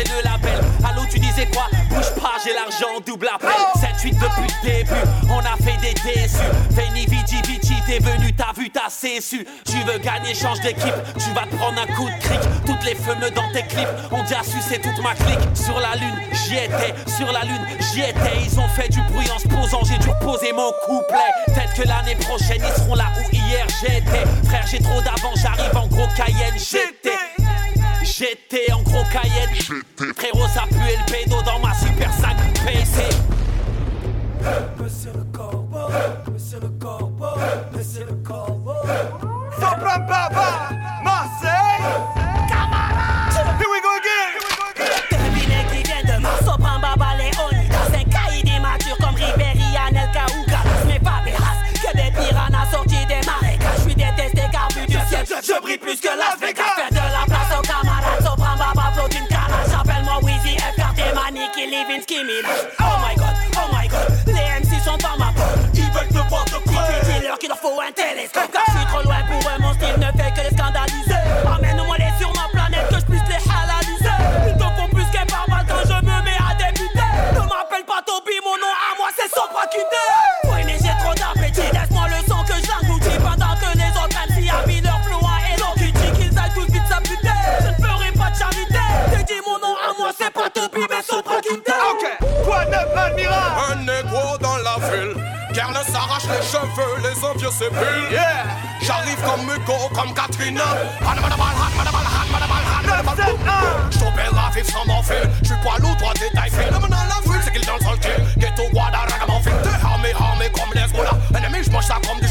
C'est 0.00 0.12
le 0.12 0.22
label. 0.22 0.60
Allô, 0.84 1.02
tu 1.10 1.18
disais 1.18 1.46
quoi? 1.46 1.66
Bouge 1.88 2.14
pas, 2.20 2.34
j'ai 2.44 2.52
l'argent, 2.52 3.00
double 3.04 3.28
appel. 3.32 3.50
7-8 3.76 4.14
depuis 4.14 4.54
le 4.62 4.68
début, 4.68 4.90
on 5.30 5.38
a 5.38 5.56
fait 5.56 5.76
des 5.80 5.94
déçus. 5.94 6.38
Veni, 6.70 7.06
vici, 7.06 7.40
vici, 7.46 7.74
t'es 7.86 7.98
venu, 7.98 8.32
t'as 8.34 8.52
vu, 8.56 8.70
t'as 8.70 8.88
cessu. 8.88 9.46
Tu 9.66 9.78
veux 9.84 9.98
gagner, 9.98 10.34
change 10.34 10.60
d'équipe, 10.60 10.94
tu 11.18 11.30
vas 11.34 11.46
te 11.46 11.54
prendre 11.56 11.80
un 11.80 11.86
coup 11.94 12.08
de 12.08 12.18
cric. 12.20 12.40
Toutes 12.66 12.84
les 12.84 12.94
fumeux 12.94 13.30
dans 13.30 13.50
tes 13.52 13.62
clips 13.62 13.88
ont 14.10 14.22
déjà 14.22 14.42
sucé 14.42 14.80
toute 14.80 15.02
ma 15.02 15.14
clique. 15.14 15.40
Sur 15.54 15.78
la 15.80 15.96
lune, 15.96 16.16
j'y 16.32 16.56
étais, 16.56 16.94
sur 17.06 17.30
la 17.32 17.44
lune, 17.44 17.66
j'y 17.92 18.00
étais. 18.00 18.36
Ils 18.44 18.58
ont 18.58 18.68
fait 18.68 18.88
du 18.88 19.00
bruit 19.02 19.30
en 19.34 19.38
se 19.38 19.48
posant, 19.48 19.82
j'ai 19.84 19.98
dû 19.98 20.08
reposer 20.08 20.52
mon 20.52 20.72
couplet. 20.86 21.30
Peut-être 21.46 21.74
que 21.74 21.88
l'année 21.88 22.16
prochaine, 22.16 22.62
ils 22.62 22.80
seront 22.80 22.94
là 22.94 23.06
où 23.18 23.34
hier 23.34 23.66
j'étais. 23.80 24.24
Frère, 24.48 24.66
j'ai 24.70 24.78
trop 24.78 25.00
d'avant, 25.02 25.34
j'arrive 25.36 25.76
en 25.76 25.86
gros 25.86 26.06
Cayenne, 26.16 26.56
j'étais. 26.56 27.29
J'étais 28.20 28.70
en 28.70 28.82
gros 28.82 29.02
Cayenne. 29.10 29.48
Frérot, 30.14 30.46
ça 30.52 30.64
pue 30.68 30.74
le 30.76 31.10
pédo 31.10 31.36
dans 31.40 31.58
ma 31.58 31.72
super 31.72 32.12
5 32.12 32.36
PC. 32.66 33.02
Monsieur 34.78 35.12
le 35.14 35.24
corbeau, 35.34 35.88
monsieur 36.30 36.60
le 36.60 36.68
corbeau, 36.68 37.40
monsieur 37.74 38.04
le 38.04 38.12
corbeau. 38.16 38.74
Baba, 39.58 40.68
Marseille. 41.02 41.80
Camarade. 42.46 43.58
Here 43.58 43.70
we 43.70 43.80
go 43.80 43.88
again. 43.96 44.36
Devinez 45.10 45.64
qui 45.72 45.82
vient 45.82 46.04
de 46.04 46.20
ma 46.20 46.36
Sopra 46.44 46.78
Baba 46.78 47.16
Léoni. 47.16 47.68
Dans 47.70 47.88
un 47.88 48.04
cahier 48.04 48.42
d'immature 48.42 48.98
comme 48.98 49.14
Ribéry, 49.14 49.64
Anel 49.88 50.10
Kaouga. 50.12 50.60
Mais 50.86 51.00
pas 51.00 51.22
des 51.24 51.32
races 51.32 51.72
que 51.72 51.96
des 51.96 52.10
piranhas 52.10 52.70
sortis 52.70 53.06
des 53.06 53.26
marécages. 53.26 53.78
Je 53.78 53.80
suis 53.80 53.94
détesté 53.94 54.42
car 54.52 54.68
vu 54.76 54.86
du 54.86 54.92
ciel, 55.08 55.24
je 55.26 55.60
brille 55.62 55.78
plus 55.78 55.98
que 55.98 56.08
Las 56.08 56.38
Vegas. 56.38 56.69
Comme 100.50 100.64
Katrina. 103.16 103.60
J't'opère 103.90 104.46
à 104.46 104.50
vivre 104.54 104.70
sans 104.70 104.84
morphine. 104.86 105.30
J'suis 105.42 105.54
poids 105.62 105.78
lourd, 105.78 105.96
toi 105.96 106.12
t'es 106.14 106.30
taille 106.34 106.50
fine. 106.50 106.70
Maintenant 106.70 106.96
la 107.08 107.32
ville, 107.32 107.42
c'est 107.44 107.52
qu'il 107.52 107.66
dans 107.66 107.74
le 107.74 107.80
sol 107.80 107.98
Ghetto, 108.36 108.62
Guada, 108.72 108.98
ragamuffin. 109.08 109.50
T'es 109.62 109.86
armé, 109.86 110.12
armé 110.18 110.50
comme 110.52 110.72
les 110.74 110.90
Ennemi, 111.36 111.64
j'mange 111.64 111.84
ça 111.84 111.98
comme 112.06 112.20
du 112.20 112.28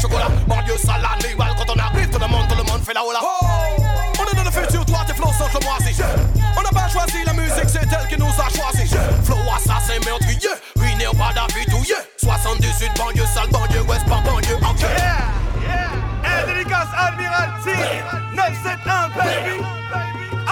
971 18.50 19.10
baby. 19.16 19.62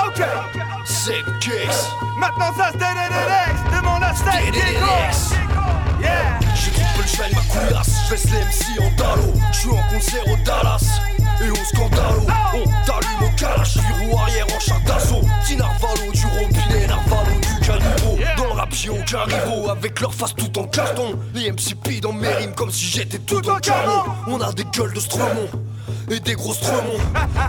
Ok. 0.07 0.23
Sick 0.85 1.25
kicks. 1.41 1.91
Maintenant 2.19 2.53
ça 2.57 2.71
c'est 2.73 2.79
DDDX, 2.79 3.77
demande 3.77 4.03
à 4.03 4.13
DDDX. 4.13 5.35
Yeah. 6.01 6.39
J'ai 6.55 6.71
coupé 6.71 7.03
le 7.03 7.07
chemin 7.07 7.29
de 7.29 7.35
ma 7.35 7.41
couillasse, 7.43 7.91
je 8.07 8.13
laisse 8.13 8.25
les 8.31 8.39
MC 8.39 8.81
en 8.81 8.91
dallo. 8.97 9.33
Je 9.53 9.59
suis 9.59 9.71
en 9.71 9.83
concert 9.93 10.23
au 10.29 10.37
Dallas 10.45 11.01
et 11.43 11.51
au 11.51 11.57
Scandalo. 11.57 12.23
On 12.55 12.65
t'allume 12.87 13.23
au 13.23 13.37
calache, 13.37 13.79
puis 13.79 14.07
roue 14.07 14.19
arrière 14.19 14.47
en 14.55 14.61
char 14.61 14.81
d'assaut. 14.87 15.23
Petit 15.43 15.57
Narvalo 15.57 16.13
du 16.13 16.27
robinet, 16.27 16.87
Narvalo 16.87 17.33
du 17.41 17.67
caniveau. 17.67 18.19
Dans 18.37 18.45
le 18.45 18.53
rap, 18.53 18.69
j'ai 18.73 18.91
aucun 18.91 19.27
avec 19.71 20.01
leur 20.01 20.15
face 20.15 20.35
tout 20.37 20.57
en 20.59 20.65
carton. 20.65 21.19
Les 21.35 21.51
MC 21.51 21.75
pillent 21.83 22.01
dans 22.01 22.13
mes 22.13 22.29
rimes 22.29 22.55
comme 22.55 22.71
si 22.71 22.87
j'étais 22.87 23.19
tout 23.19 23.49
en 23.49 23.59
carton. 23.59 24.11
On 24.29 24.41
a 24.41 24.53
des 24.53 24.65
gueules 24.65 24.93
de 24.93 25.01
Stromon 25.01 25.49
et 26.11 26.21
des 26.21 26.35
gros 26.35 26.55
stromons. 26.55 26.99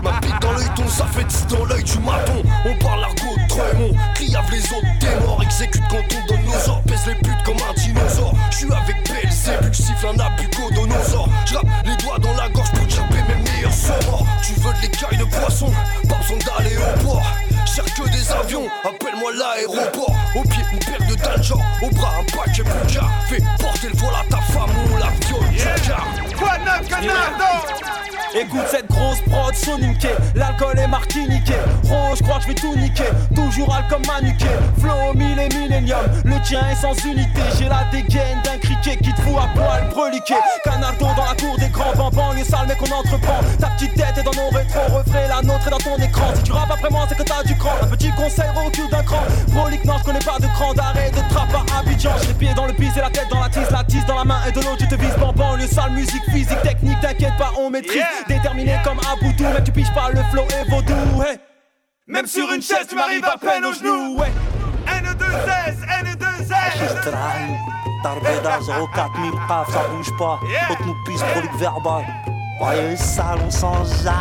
Ma 0.02 0.20
bite 0.20 0.40
dans 0.40 0.52
l'œil, 0.52 0.68
ton 0.76 0.88
ça 0.88 1.06
fait 1.06 1.24
10 1.24 1.46
dans 1.48 1.64
l'œil 1.64 1.84
du 1.84 1.98
maton. 1.98 2.42
On 2.64 2.76
parle 2.78 3.00
l'argot 3.00 3.36
de 3.36 3.48
Tremont, 3.48 3.92
criave 4.14 4.50
les 4.50 4.62
autres, 4.72 4.98
t'es 4.98 5.20
mort. 5.20 5.42
Exécute 5.42 5.82
quand 5.88 5.96
on 5.96 6.26
donne 6.26 6.44
nos 6.44 6.70
ordres, 6.70 6.82
pèse 6.86 7.06
les 7.06 7.14
putes 7.14 7.42
comme 7.44 7.56
un 7.56 7.74
dinosaure. 7.74 8.34
J'suis 8.50 8.72
avec 8.72 8.96
Belzébuth, 9.08 9.74
siffle 9.74 10.08
un 10.08 10.18
abucodonosor. 10.18 11.28
J'rappe 11.46 11.66
les 11.84 11.96
doigts 11.96 12.18
dans 12.18 12.34
la 12.34 12.48
gorge 12.48 12.70
pour 12.72 12.88
chapper 12.90 13.22
mes 13.28 13.50
meilleurs 13.50 13.72
sorts. 13.72 14.26
Tu 14.42 14.54
veux 14.54 14.72
de 14.72 14.82
l'écaille 14.82 15.18
de 15.18 15.24
poisson, 15.24 15.72
pas 16.08 16.16
besoin 16.16 16.38
d'aller 16.38 16.76
au 16.76 17.04
port. 17.04 17.22
Cherche 17.66 17.94
que 17.94 18.08
des 18.08 18.32
avions, 18.32 18.66
appelle-moi 18.84 19.32
l'aéroport. 19.38 20.16
Au 20.34 20.42
pied, 20.42 20.62
une 20.72 20.78
paire 20.78 21.08
de 21.08 21.14
danger, 21.14 21.54
au 21.82 21.90
bras, 21.94 22.12
un 22.20 22.36
paquet 22.36 22.62
Bulgare. 22.62 23.10
Fais 23.28 23.42
porter 23.58 23.88
le 23.88 23.96
vol 23.98 24.14
à 24.14 24.24
ta 24.28 24.40
femme, 24.52 24.70
on 24.92 24.96
la 24.98 25.10
viole, 25.26 25.54
yeah. 25.54 25.96
Quoi 26.36 26.58
neuf, 26.58 26.88
canard, 26.88 27.60
Écoute 28.32 28.62
cette 28.70 28.86
grosse 28.86 29.20
prod 29.22 29.52
soniquée, 29.56 30.14
l'alcool 30.36 30.78
est 30.78 30.86
martiniqué. 30.86 31.54
Rose, 31.82 32.18
je 32.18 32.22
crois 32.22 32.36
que 32.36 32.42
je 32.42 32.48
vais 32.48 32.54
tout 32.54 32.76
niquer, 32.76 33.10
toujours 33.34 33.74
al 33.74 33.88
comme 33.88 34.06
manuqué. 34.06 34.46
Flow 34.78 35.12
mille 35.16 35.36
et 35.36 35.48
millénium, 35.52 35.98
le 36.24 36.40
tien 36.42 36.60
est 36.70 36.76
sans 36.76 36.94
unité. 37.04 37.40
J'ai 37.58 37.68
la 37.68 37.84
dégaine 37.90 38.40
d'un 38.44 38.58
criquet 38.58 38.96
qui 38.98 39.12
te 39.12 39.20
fout 39.22 39.34
à 39.36 39.48
poil 39.58 39.88
breliqué. 39.90 40.36
Canardo 40.62 41.06
dans 41.16 41.24
la 41.24 41.34
cour 41.34 41.58
des 41.58 41.68
grands 41.70 41.92
bambans, 41.96 42.32
les 42.36 42.44
sales 42.44 42.66
mais 42.68 42.76
qu'on 42.76 42.94
entreprend. 42.94 43.40
Ta 43.58 43.66
petite 43.70 43.94
tête 43.94 44.16
est 44.16 44.22
dans 44.22 44.30
nos 44.30 44.56
rétros, 44.56 44.96
refrais 44.96 45.26
la 45.26 45.42
nôtre 45.42 45.66
est 45.66 45.70
dans 45.70 45.78
ton 45.78 45.96
écran. 45.96 46.19
Moi, 46.88 47.06
c'est 47.08 47.16
que 47.16 47.22
t'as 47.22 47.42
du 47.42 47.56
cran. 47.56 47.72
Un 47.82 47.86
petit 47.86 48.10
conseil, 48.12 48.48
recul 48.54 48.88
d'un 48.90 49.02
cran. 49.02 49.22
Prolique, 49.54 49.84
non, 49.84 49.98
je 49.98 50.04
connais 50.04 50.20
pas 50.20 50.38
de 50.38 50.46
cran 50.46 50.72
d'arrêt 50.74 51.10
de 51.10 51.20
trappe 51.32 51.54
à 51.54 51.78
Abidjan. 51.78 52.10
J'ai 52.20 52.28
les 52.28 52.34
pieds 52.34 52.54
dans 52.54 52.66
le 52.66 52.72
pis 52.72 52.90
et 52.96 53.00
la 53.00 53.10
tête 53.10 53.28
dans 53.30 53.40
la 53.40 53.48
tise, 53.48 53.70
la 53.70 53.84
tise 53.84 54.04
dans 54.06 54.16
la 54.16 54.24
main 54.24 54.40
et 54.48 54.52
de 54.52 54.60
l'autre, 54.60 54.78
tu 54.78 54.88
te 54.88 54.94
vises 54.94 55.16
bambam. 55.16 55.58
Le 55.58 55.66
sale 55.66 55.92
musique, 55.92 56.24
physique, 56.30 56.62
technique, 56.62 57.00
t'inquiète 57.00 57.36
pas, 57.38 57.52
on 57.58 57.70
maîtrise. 57.70 58.02
Déterminé 58.28 58.78
comme 58.82 58.98
Aboudou, 59.12 59.44
mais 59.52 59.62
tu 59.62 59.72
piges 59.72 59.92
pas 59.94 60.10
le 60.10 60.22
flow 60.30 60.44
et 60.44 60.70
vaudou. 60.70 61.22
Hey. 61.22 61.38
Même 62.06 62.26
sur 62.26 62.50
une 62.52 62.62
chaise, 62.62 62.86
tu 62.88 62.96
m'arrives 62.96 63.24
à 63.24 63.36
peine 63.36 63.64
aux 63.64 63.72
genoux. 63.72 64.18
Ouais. 64.18 64.32
N2S, 64.86 65.76
N2S. 66.04 67.00
Trahi, 67.02 67.56
Tarbeda 68.02 68.58
04000 68.94 69.32
paf, 69.46 69.70
ça 69.70 69.82
bouge 69.90 70.10
pas. 70.18 70.40
Haute 70.70 70.86
nous 70.86 70.96
pisse, 71.06 71.22
prolique 71.22 71.56
verbal. 71.56 72.04
Voyez 72.60 72.94
sale, 72.94 73.38
on 73.46 73.50
s'en 73.50 73.84
jase. 73.84 74.12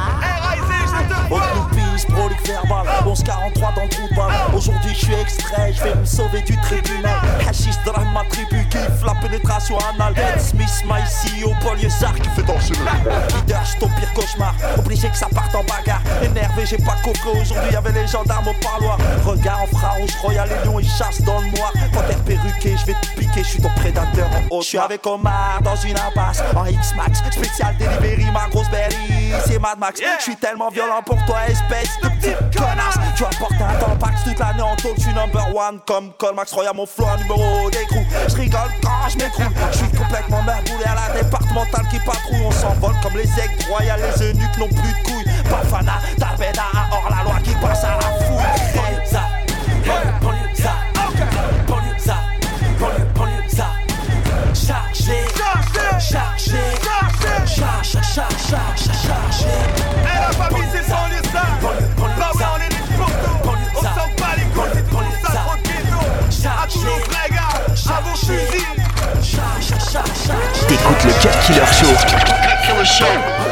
Haute 1.30 1.42
nous 1.56 1.76
pisse, 1.76 2.06
prolique 2.06 2.48
verbal. 2.48 2.88
1143 3.06 3.74
dans 3.76 3.84
le 3.84 3.90
trou 3.90 4.08
de 4.10 4.16
balle. 4.16 4.32
Aujourd'hui, 4.56 4.94
je 4.94 5.06
suis 5.06 5.14
extrait, 5.14 5.74
je 5.74 5.84
vais 5.84 5.96
me 5.96 6.06
sauver 6.06 6.42
du 6.44 6.56
tribunal. 6.62 7.20
Hachis 7.46 7.78
drame 7.86 8.08
ma 8.14 8.24
tribu, 8.30 8.66
kiffe 8.70 9.04
la 9.06 9.14
pénétration. 9.16 9.78
anale. 9.94 10.14
Dead 10.14 10.40
Smith, 10.40 10.84
my 10.86 11.02
CEO, 11.04 11.52
Paul 11.62 11.78
Yezard 11.80 12.16
qui 12.16 12.30
fait 12.30 12.44
danser 12.44 12.74
le 12.76 13.42
Leader, 13.42 13.62
j'suis 13.66 13.80
ton 13.80 13.90
pire 13.90 14.14
cauchemar. 14.14 14.56
Obligé 14.78 15.10
que 15.10 15.18
ça 15.18 15.28
parte 15.28 15.54
en 15.54 15.64
bagarre. 15.66 16.02
Énervé, 16.24 16.66
j'ai 16.66 16.78
pas 16.78 16.96
coffré. 17.04 17.32
Aujourd'hui, 17.42 17.74
y'avait 17.74 17.92
les 17.92 18.08
gendarmes 18.08 18.48
au 18.48 18.54
parloir. 18.64 18.98
Regarde 19.26 19.70
en 19.74 20.00
rouge, 20.00 20.16
Royal 20.22 20.50
et 20.50 20.66
Lion, 20.66 20.80
ils 20.80 20.90
chassent 20.90 21.22
dans 21.24 21.42
le 21.42 21.48
noir. 21.58 21.74
Perruqué, 22.40 22.76
je 22.78 22.86
vais 22.86 22.94
te 22.94 23.20
piquer, 23.20 23.44
je 23.44 23.50
suis 23.50 23.62
ton 23.62 23.70
prédateur 23.70 24.28
en 24.28 24.56
haut. 24.56 24.62
Je 24.62 24.68
suis 24.68 24.78
avec 24.78 25.06
Omar 25.06 25.62
dans 25.62 25.76
une 25.76 25.98
impasse. 25.98 26.42
En 26.56 26.66
X-Max, 26.66 27.22
spécial 27.32 27.76
delivery, 27.78 28.32
ma 28.32 28.48
grosse 28.50 28.70
berry. 28.70 28.96
C'est 29.46 29.60
Mad 29.60 29.80
Max. 29.80 30.02
Je 30.20 30.24
suis 30.24 30.36
tellement 30.36 30.70
violent 30.70 31.02
pour 31.06 31.18
toi, 31.26 31.38
espèce 31.48 31.90
de 32.02 32.10
petite 32.10 32.58
connasse. 32.58 32.98
Tu 33.16 33.24
vas 33.24 33.30
porter 33.38 33.64
un 33.64 33.80
tampax 33.80 34.24
toute 34.24 34.40
l'année 34.40 34.62
en 34.62 34.76
taux. 34.76 34.94
Je 34.98 35.02
suis 35.02 35.14
number 35.14 35.56
one 35.56 35.80
comme 35.86 36.12
Colmax 36.18 36.52
Royal, 36.54 36.74
mon 36.76 36.86
flow, 36.86 37.06
numéro 37.18 37.70
d'écrou. 37.70 38.04
Je 38.28 38.36
rigole 38.36 38.72
quand 38.82 39.10
je 39.10 39.18
m'écroule. 39.18 39.54
Je 39.72 39.78
suis 39.78 39.92
complètement 39.92 40.42
merboulé 40.44 40.86
à 40.86 40.96
la 40.96 41.22
départementale 41.22 41.88
qui 41.90 42.00
patrouille. 42.00 42.44
On 42.46 42.52
s'envole 42.52 42.96
comme 43.02 43.16
les 43.16 43.30
aigles 43.40 43.70
royales, 43.70 44.02
les 44.02 44.26
eunuques 44.28 44.58
n'ont 44.58 44.68
plus 44.68 44.94
de 44.94 45.04
couilles. 45.04 45.26
Bafana, 45.50 46.00
Tabeda, 46.18 46.64
hors 46.92 47.10
la 47.10 47.24
loi 47.24 47.40
qui 47.44 47.54
passe 47.56 47.84
à 47.84 47.98
la 47.98 48.26
fouille. 48.26 48.89
T'écoutes 70.68 71.04
le 71.04 71.12
Cut 71.14 71.30
Killer 71.48 71.66
Show. 72.86 73.49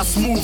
La 0.00 0.06
smooth 0.06 0.40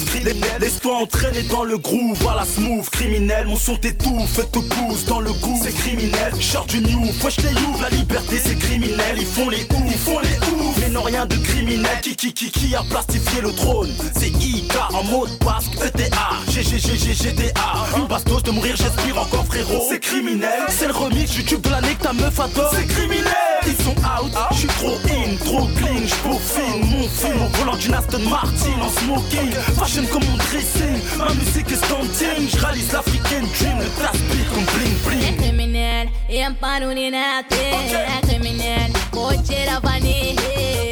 Laisse-toi 0.61 0.97
entraîner 0.97 1.43
dans 1.45 1.65
le 1.65 1.79
groove 1.79 2.27
à 2.29 2.37
la 2.37 2.45
smooth 2.45 2.89
criminel 2.91 3.47
Mon 3.47 3.57
son 3.57 3.77
t'étouffe 3.77 4.51
te 4.53 4.59
pousse 4.59 5.05
dans 5.07 5.21
le 5.21 5.33
goût. 5.33 5.59
C'est 5.63 5.75
criminel, 5.75 6.33
short 6.41 6.69
du 6.69 6.81
new, 6.81 7.07
wesh 7.25 7.39
les 7.39 7.53
ouvre 7.63 7.81
La 7.83 7.89
liberté 7.89 8.37
c'est 8.45 8.59
criminel, 8.59 9.17
ils 9.17 9.27
font 9.27 9.49
les 9.49 9.63
ouf, 9.63 9.83
ils 9.87 9.99
font 9.99 10.19
les 10.19 10.37
ouf 10.53 10.77
Mais 10.81 10.91
non 10.91 11.03
rien 11.03 11.25
de 11.25 11.37
criminel, 11.37 12.01
qui 12.03 12.15
qui 12.15 12.35
qui 12.35 12.51
qui 12.51 12.75
a 12.75 12.83
plastifié 12.83 13.41
le 13.41 13.53
trône? 13.53 13.91
C'est 14.19 14.29
IK 14.29 14.73
en 14.93 15.05
mode 15.05 15.31
basque, 15.45 15.73
ETA 15.83 16.11
GGGG 16.49 17.15
GTA 17.15 17.87
Une 17.97 18.07
bastos 18.07 18.43
de 18.43 18.51
mourir 18.51 18.77
j'aspire 18.77 19.19
encore 19.19 19.47
frérot. 19.47 19.87
C'est 19.89 20.01
criminel, 20.01 20.67
c'est 20.69 20.89
le 20.89 20.93
remix 20.93 21.35
YouTube 21.35 21.63
de 21.63 21.71
l'année 21.71 21.95
que 21.99 22.03
ta 22.03 22.13
meuf 22.13 22.39
adore. 22.41 22.75
C'est 22.75 22.87
criminel, 22.87 23.33
ils 23.67 23.83
sont 23.83 23.97
out, 23.99 24.33
je 24.53 24.59
suis 24.59 24.69
trop 24.69 24.97
in, 25.09 25.37
trop 25.45 25.67
clean, 25.77 26.07
j'peaufine 26.07 26.81
mon 26.91 27.09
film 27.09 27.43
au 27.43 27.57
volant 27.59 27.77
d'une 27.77 27.95
Aston 27.95 28.21
Martin 28.29 28.81
en 28.83 28.89
smoking. 29.01 29.53
Fashion 29.79 30.05
comme 30.13 30.25
mon 30.25 30.37
dressing, 30.37 31.01
ma 31.19 31.33
musique 31.35 31.71
est 31.73 31.85
standing 31.85 32.49
Je 32.49 32.59
réalise 32.59 32.93
l'African 32.93 33.47
dream, 33.59 33.79
le 33.79 34.35
beat 34.35 34.49
comme 34.51 34.65
bling 34.75 34.97
bling. 35.05 35.37
Criminal, 35.37 36.09
é 36.29 36.51
barulhinate, 36.61 37.55
é 37.55 38.21
criminal, 38.27 38.91
vou 39.13 39.43
tirar 39.43 39.81
vanille, 39.81 40.37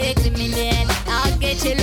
é 0.03 0.15
criminal, 0.15 0.87
alguém 1.25 1.57
te 1.57 1.75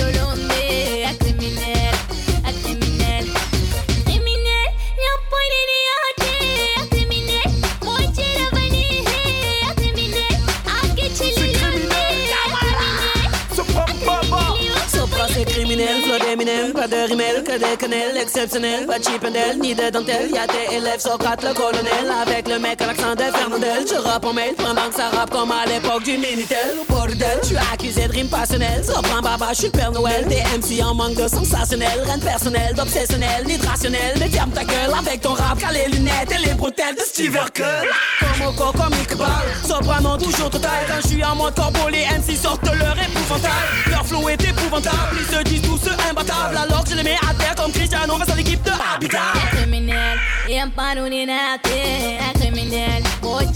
pas 16.82 16.88
de 16.88 17.08
rimel, 17.08 17.44
que 17.44 17.58
des 17.58 17.76
quenelles, 17.78 18.16
exceptionnel, 18.16 18.86
pas 18.86 18.98
de 18.98 19.60
ni 19.60 19.74
de 19.74 19.90
dentelle, 19.90 20.30
y'a 20.32 20.46
tes 20.48 20.76
élèves 20.76 20.98
Socrate 20.98 21.44
le 21.44 21.54
colonel, 21.54 22.06
avec 22.22 22.48
le 22.48 22.58
mec 22.58 22.80
à 22.82 22.86
l'accent 22.86 23.14
de 23.14 23.22
Fernandel, 23.22 23.84
je 23.88 23.94
rappe 23.94 24.24
en 24.24 24.32
mail, 24.32 24.54
pendant 24.56 24.88
que 24.88 24.96
ça 24.96 25.10
rappe 25.10 25.30
comme 25.30 25.52
à 25.52 25.64
l'époque 25.66 26.02
du 26.02 26.18
Minitel, 26.18 26.74
bordel, 26.88 27.38
je 27.42 27.48
suis 27.48 27.56
accusé 27.56 28.08
de 28.08 28.12
rime 28.12 28.28
passionnelle, 28.28 28.84
Sopran 28.84 29.22
baba, 29.22 29.50
je 29.52 29.58
suis 29.58 29.70
Noël, 29.92 30.26
des 30.26 30.42
MC 30.58 30.82
en 30.82 30.94
manque 30.94 31.14
de 31.14 31.28
sensationnel, 31.28 32.00
reine 32.04 32.20
personnelle, 32.20 32.74
d'obsessionnel, 32.74 33.44
ni 33.46 33.58
de 33.58 33.66
rationnel, 33.66 34.16
mais 34.18 34.28
ferme 34.28 34.50
ta 34.50 34.64
gueule 34.64 34.92
avec 34.98 35.20
ton 35.20 35.34
rap, 35.34 35.58
car 35.60 35.72
les 35.72 35.86
lunettes 35.86 36.32
et 36.32 36.48
les 36.48 36.54
bretelles 36.54 36.96
de 36.96 37.02
Steve 37.02 37.34
Urkel, 37.34 37.88
comme 38.18 38.48
au 38.48 38.52
corps, 38.52 38.72
comme 38.72 38.94
Iqbal, 39.02 39.28
Soprano 39.64 40.16
toujours 40.16 40.50
total, 40.50 40.82
quand 40.88 41.00
je 41.02 41.08
suis 41.14 41.24
en 41.24 41.36
mode 41.36 41.54
corbeau, 41.54 41.88
les 41.90 42.06
MC 42.18 42.36
sortent 42.36 42.64
leur 42.64 42.96
épouvantail, 42.98 43.68
leur 43.88 44.04
flow 44.04 44.28
est 44.28 44.42
épouvantable, 44.42 45.16
ils 45.20 45.36
se 45.36 45.42
disent 45.44 45.62
tous 45.62 45.88
imbattables, 46.10 46.71
alors 46.72 46.84
que 46.84 46.90
je 46.90 46.96
les 46.96 47.02
mets 47.02 47.16
à 47.28 47.34
terre 47.34 47.54
comme 47.54 47.70
Cristiano 47.70 48.16
face 48.16 48.30
à 48.30 48.34
l'équipe 48.34 48.62
de 48.62 48.70
Habitat. 48.70 49.18
É 49.34 49.56
criminal, 49.56 50.18
é 50.48 50.66
barulhinate, 50.66 51.70
é 51.70 52.32
criminal, 52.38 53.02
vou 53.20 53.38
tirar 53.38 53.51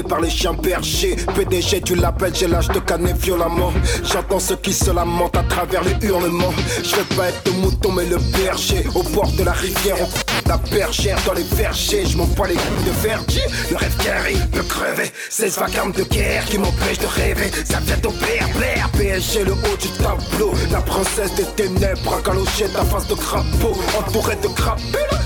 par 0.00 0.20
les 0.20 0.30
chiens 0.30 0.54
bergers 0.54 1.16
PDG 1.34 1.82
tu 1.82 1.94
l'appelles 1.94 2.34
j'ai 2.34 2.46
l'âge 2.46 2.68
de 2.68 2.78
canner 2.78 3.12
violemment. 3.12 3.72
J'entends 4.04 4.38
ceux 4.38 4.56
qui 4.56 4.72
se 4.72 4.90
lamentent 4.90 5.36
à 5.36 5.42
travers 5.42 5.82
les 5.84 5.96
hurlements. 6.06 6.54
Je 6.82 6.96
veux 6.96 7.16
pas 7.16 7.28
être 7.28 7.42
le 7.46 7.52
mouton 7.52 7.92
mais 7.92 8.06
le 8.06 8.16
berger. 8.16 8.84
Au 8.94 9.02
bord 9.02 9.30
de 9.32 9.42
la 9.42 9.52
rivière 9.52 9.96
on 10.00 10.48
la 10.48 10.56
bergère 10.56 11.18
dans 11.26 11.34
les 11.34 11.42
vergers. 11.42 12.06
Je 12.06 12.16
m'en 12.16 12.24
les 12.24 12.54
couilles 12.54 12.84
de 12.86 13.08
verger 13.08 13.42
Le 13.70 13.76
rêve 13.76 13.96
arrive 14.08 14.46
peut 14.48 14.62
crever. 14.62 15.10
16 15.30 15.58
vacarmes 15.58 15.92
de 15.92 16.04
guerre 16.04 16.44
qui 16.46 16.58
m'empêchent 16.58 16.98
de 16.98 17.06
rêver. 17.06 17.50
Ça 17.64 17.78
vient 17.80 18.00
au 18.04 18.12
Blair 18.12 18.48
Blair. 18.56 18.88
PSG 18.92 19.44
le 19.44 19.52
haut 19.52 19.76
du 19.80 19.88
tableau. 19.98 20.52
La 20.70 20.80
princesse 20.80 21.34
des 21.34 21.46
ténèbres 21.56 22.14
à 22.14 22.20
galocher 22.22 22.68
ta 22.72 22.84
face 22.84 23.08
de 23.08 23.14
crapaud. 23.14 23.76
Entourée 23.98 24.36
de 24.36 24.48
crapules 24.48 25.21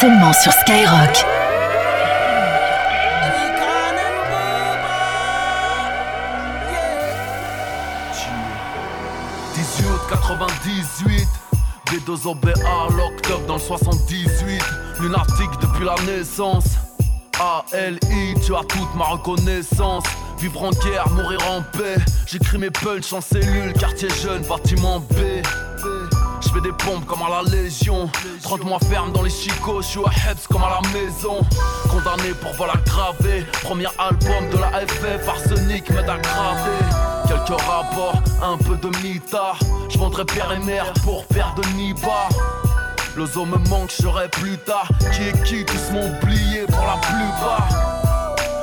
seulement 0.00 0.32
sur 0.32 0.50
Skyrock. 0.50 1.26
18 9.54 9.86
août 9.86 10.00
98 10.08 11.28
B2OBA, 11.86 12.96
locked 12.96 13.30
up 13.30 13.46
dans 13.46 13.54
le 13.54 13.60
78 13.60 14.30
Lunatique 15.00 15.50
depuis 15.60 15.84
la 15.84 15.96
naissance. 16.06 16.64
A-L-I, 17.38 18.40
tu 18.40 18.54
as 18.54 18.64
toute 18.64 18.94
ma 18.96 19.04
reconnaissance. 19.04 20.04
Vivre 20.38 20.62
en 20.62 20.70
guerre, 20.70 21.10
mourir 21.10 21.40
en 21.50 21.60
paix. 21.76 21.96
J'écris 22.26 22.56
mes 22.56 22.70
punchs 22.70 23.12
en 23.12 23.20
cellule, 23.20 23.74
quartier 23.74 24.08
jeune, 24.22 24.42
bâtiment 24.44 25.00
B 25.00 25.42
je 26.50 26.54
fais 26.54 26.60
des 26.60 26.72
pompes 26.72 27.06
comme 27.06 27.22
à 27.22 27.28
la 27.28 27.42
Légion. 27.50 28.10
30 28.42 28.64
mois 28.64 28.78
ferme 28.80 29.12
dans 29.12 29.22
les 29.22 29.30
chicots, 29.30 29.82
je 29.82 29.86
suis 29.86 30.00
à 30.00 30.30
Hebs 30.30 30.46
comme 30.50 30.62
à 30.62 30.80
la 30.80 30.88
maison. 30.90 31.40
Condamné 31.88 32.30
pour 32.40 32.52
vol 32.54 32.70
aggravé. 32.70 33.44
Premier 33.62 33.86
album 33.98 34.48
de 34.50 34.58
la 34.58 34.86
FF, 34.86 35.28
arsenic 35.28 35.88
m'aide 35.90 36.08
à 36.08 36.18
graver. 36.18 36.84
Quelques 37.28 37.60
rapports, 37.60 38.20
un 38.42 38.56
peu 38.56 38.76
de 38.76 38.88
mita. 38.98 39.52
Je 39.88 39.98
vendrai 39.98 40.24
père 40.24 40.52
et 40.52 40.58
mère 40.64 40.92
pour 41.04 41.24
faire 41.32 41.54
de 41.54 41.66
Niba. 41.76 42.28
Le 43.16 43.26
zoo 43.26 43.44
me 43.44 43.58
manque, 43.68 43.90
je 43.96 44.02
serai 44.02 44.28
plus 44.28 44.58
tard. 44.58 44.88
Qui 45.12 45.28
est 45.28 45.42
qui, 45.44 45.64
tous 45.64 45.92
m'ont 45.92 46.16
oublié 46.16 46.64
pour 46.66 46.84
la 46.84 46.96
plupart 46.96 47.68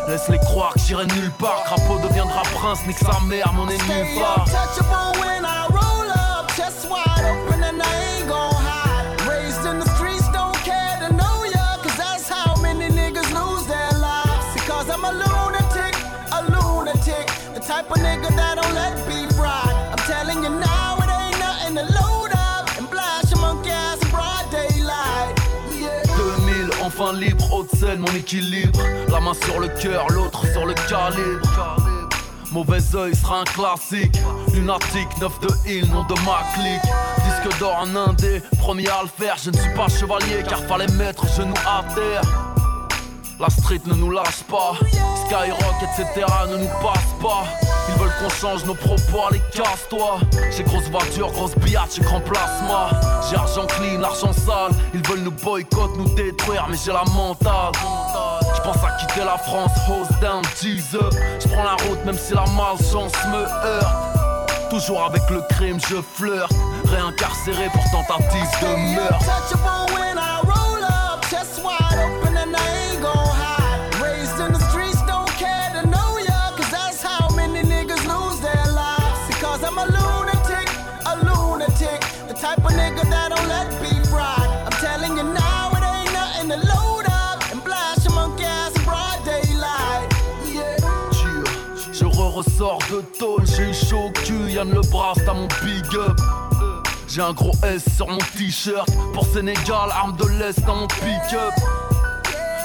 Laisse-les 0.08 0.40
croire 0.40 0.74
que 0.74 0.80
j'irai 0.80 1.06
nulle 1.06 1.32
part. 1.38 1.64
Crapaud 1.66 2.00
deviendra 2.02 2.42
prince, 2.54 2.80
nique 2.88 2.98
sa 2.98 3.20
mère, 3.26 3.52
mon 3.54 3.68
ennemi 3.68 4.20
pas 4.20 4.46
enfin 27.00 27.14
libre, 27.14 27.54
haute 27.54 27.70
scène, 27.76 28.00
mon 28.00 28.16
équilibre. 28.16 28.80
La 29.10 29.20
main 29.20 29.34
sur 29.34 29.60
le 29.60 29.68
cœur, 29.68 30.08
l'autre 30.10 30.46
sur 30.52 30.66
le 30.66 30.74
calibre. 30.74 31.78
Mauvais 32.52 32.80
oeil 32.96 33.16
sera 33.16 33.42
un 33.42 33.44
classique. 33.44 34.18
Lunatique, 34.54 35.10
9 35.22 35.40
de 35.42 35.70
Hill, 35.70 35.92
nom 35.92 36.04
de 36.04 36.14
ma 36.26 36.42
clique. 36.56 36.82
Disque 37.24 37.60
d'or 37.60 37.76
en 37.80 37.96
indé, 37.96 38.42
premier 38.60 38.88
à 38.90 39.04
le 39.04 39.10
faire. 39.10 39.36
Je 39.42 39.52
ne 39.52 39.58
suis 39.58 39.74
pas 39.76 39.88
chevalier 39.88 40.44
car 40.48 40.60
fallait 40.64 40.92
mettre 40.94 41.28
genou 41.36 41.54
à 41.68 41.84
terre. 41.94 42.22
La 43.40 43.50
street 43.50 43.82
ne 43.86 43.94
nous 43.94 44.10
lâche 44.10 44.44
pas, 44.50 44.74
Skyrock, 45.26 45.76
etc. 45.84 46.26
ne 46.50 46.58
nous 46.58 46.70
passe 46.82 47.14
pas. 47.22 47.67
Ils 47.90 47.96
veulent 47.96 48.14
qu'on 48.20 48.30
change 48.30 48.66
nos 48.66 48.76
propos, 48.76 49.24
allez 49.30 49.42
casse-toi. 49.54 50.20
J'ai 50.56 50.64
grosse 50.64 50.90
voiture, 50.90 51.32
grosse 51.32 51.56
billard, 51.56 51.88
j'ai 51.94 52.02
grand 52.02 52.20
plasma. 52.22 52.90
J'ai 53.30 53.36
argent 53.36 53.66
clean, 53.68 54.04
argent 54.04 54.34
sale. 54.34 54.72
Ils 54.94 55.06
veulent 55.08 55.22
nous 55.22 55.32
boycott, 55.32 55.92
nous 55.98 56.10
détruire, 56.16 56.68
mais 56.70 56.78
j'ai 56.84 56.92
la 56.92 57.04
mentale. 57.14 57.72
Je 58.56 58.62
pense 58.62 58.84
à 58.84 58.92
quitter 59.00 59.24
la 59.24 59.38
France, 59.38 59.72
host 59.88 60.12
down, 60.22 60.44
Jesus. 60.62 60.98
Je 61.40 61.48
prends 61.48 61.64
la 61.64 61.76
route 61.88 62.04
même 62.06 62.18
si 62.18 62.34
la 62.34 62.46
malchance 62.56 63.14
me 63.32 63.44
heurte. 63.66 64.70
Toujours 64.70 65.06
avec 65.06 65.22
le 65.30 65.42
crime, 65.50 65.80
je 65.90 65.96
flirte. 66.16 66.52
Réincarcéré 66.86 67.70
pour 67.74 67.84
tentative 67.92 68.48
de 68.62 68.96
meurtre. 68.96 69.26
Re-ressors 92.58 92.80
de 92.92 93.02
tôle, 93.18 93.46
j'ai 93.46 93.74
chaud 93.74 94.08
au 94.08 94.12
cul, 94.12 94.52
Yann 94.52 94.72
le 94.72 94.82
bras, 94.90 95.14
à 95.28 95.34
mon 95.34 95.48
big 95.64 95.86
up. 95.96 96.18
J'ai 97.08 97.22
un 97.22 97.34
gros 97.34 97.54
S 97.64 97.84
sur 97.96 98.08
mon 98.08 98.18
t-shirt. 98.18 98.90
Pour 99.14 99.26
Sénégal, 99.26 99.90
arme 99.92 100.16
de 100.18 100.28
l'Est 100.40 100.60
dans 100.66 100.76
mon 100.76 100.88
pick-up. 100.88 101.54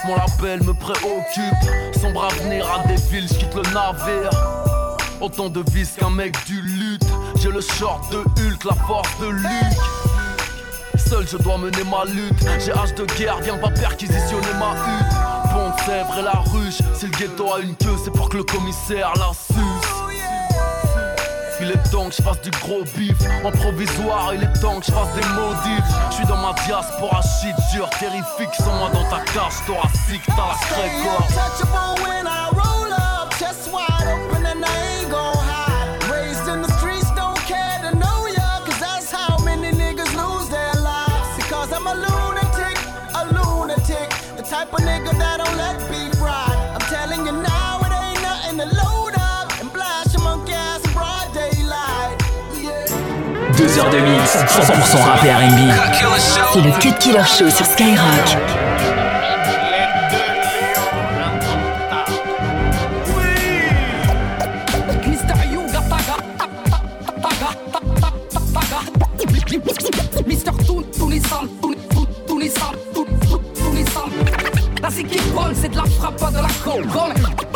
Mon 0.07 0.17
label 0.17 0.63
me 0.65 0.75
préoccupe. 0.75 2.01
Sombre 2.01 2.25
avenir 2.25 2.67
à 2.71 2.87
des 2.89 2.97
villes, 3.11 3.29
j'quitte 3.29 3.55
le 3.55 3.63
navire. 3.73 4.31
Autant 5.21 5.49
de 5.49 5.63
vis 5.71 5.93
qu'un 5.97 6.11
mec 6.11 6.37
du 6.47 6.61
lutte. 6.61 7.07
J'ai 7.37 7.51
le 7.51 7.61
short 7.61 8.11
de 8.11 8.19
Hulk, 8.19 8.65
la 8.65 8.75
force 8.87 9.19
de 9.21 9.29
Luke. 9.29 9.79
Seul 10.97 11.27
je 11.29 11.37
dois 11.37 11.59
mener 11.59 11.85
ma 11.85 12.05
lutte. 12.05 12.45
J'ai 12.59 12.73
âge 12.73 12.95
de 12.95 13.05
guerre, 13.17 13.39
viens 13.43 13.59
pas 13.59 13.71
perquisitionner 13.71 14.53
ma 14.59 14.73
hutte. 14.73 15.15
Bon 15.55 15.71
Sèvres 15.87 16.19
et 16.19 16.23
la 16.23 16.43
ruche. 16.51 16.79
Si 16.95 17.07
le 17.07 17.13
ghetto 17.13 17.53
a 17.55 17.61
une 17.61 17.77
queue, 17.77 17.97
c'est 18.03 18.11
pour 18.11 18.29
que 18.29 18.39
le 18.39 18.45
commissaire 18.45 19.13
la. 19.17 19.31
Il 21.62 21.71
est 21.71 21.90
temps 21.92 22.09
que 22.09 22.14
je 22.16 22.23
fasse 22.23 22.40
du 22.40 22.50
gros 22.50 22.83
bif. 22.97 23.16
En 23.45 23.52
provisoire, 23.52 24.35
il 24.35 24.42
est 24.42 24.61
temps 24.61 24.81
que 24.81 24.87
je 24.87 24.90
fasse 24.90 25.14
des 25.14 25.26
modifs. 25.28 25.85
Je 26.11 26.16
suis 26.16 26.26
dans 26.26 26.38
ma 26.38 26.52
diaspora 26.66 27.21
shit 27.23 27.54
dur, 27.73 27.88
terrifique 28.00 28.54
Sans 28.59 28.75
moi 28.78 28.90
dans 28.92 29.09
ta 29.09 29.21
cage 29.21 29.64
thoracique, 29.64 30.23
t'as 30.26 30.49
la 30.49 30.54
crête 30.59 30.92
2 53.62 53.78
heures 53.78 53.90
de 53.90 53.99
mix, 53.99 54.37
100% 54.37 55.02
rap 55.02 55.25
et 55.25 55.31
R&B. 55.31 55.71
C'est 56.52 56.61
le 56.61 56.73
Cut 56.81 56.95
Killer 56.99 57.23
Show 57.25 57.49
sur 57.49 57.64
Skyrock. 57.64 58.37
Mister 70.26 70.50
Toon, 70.66 70.83
tous 70.99 71.09
les 71.09 71.21
sons, 71.21 71.49
tous 72.26 72.38
les 72.38 72.49
sons 72.49 72.73
c'est 74.90 75.04
qui 75.04 75.21
bonne, 75.31 75.54
c'est 75.54 75.69
de 75.71 75.76
la 75.76 75.85
frappe, 75.85 76.19
pas 76.19 76.31
de 76.31 76.37
la 76.37 76.49
coke. 76.62 77.52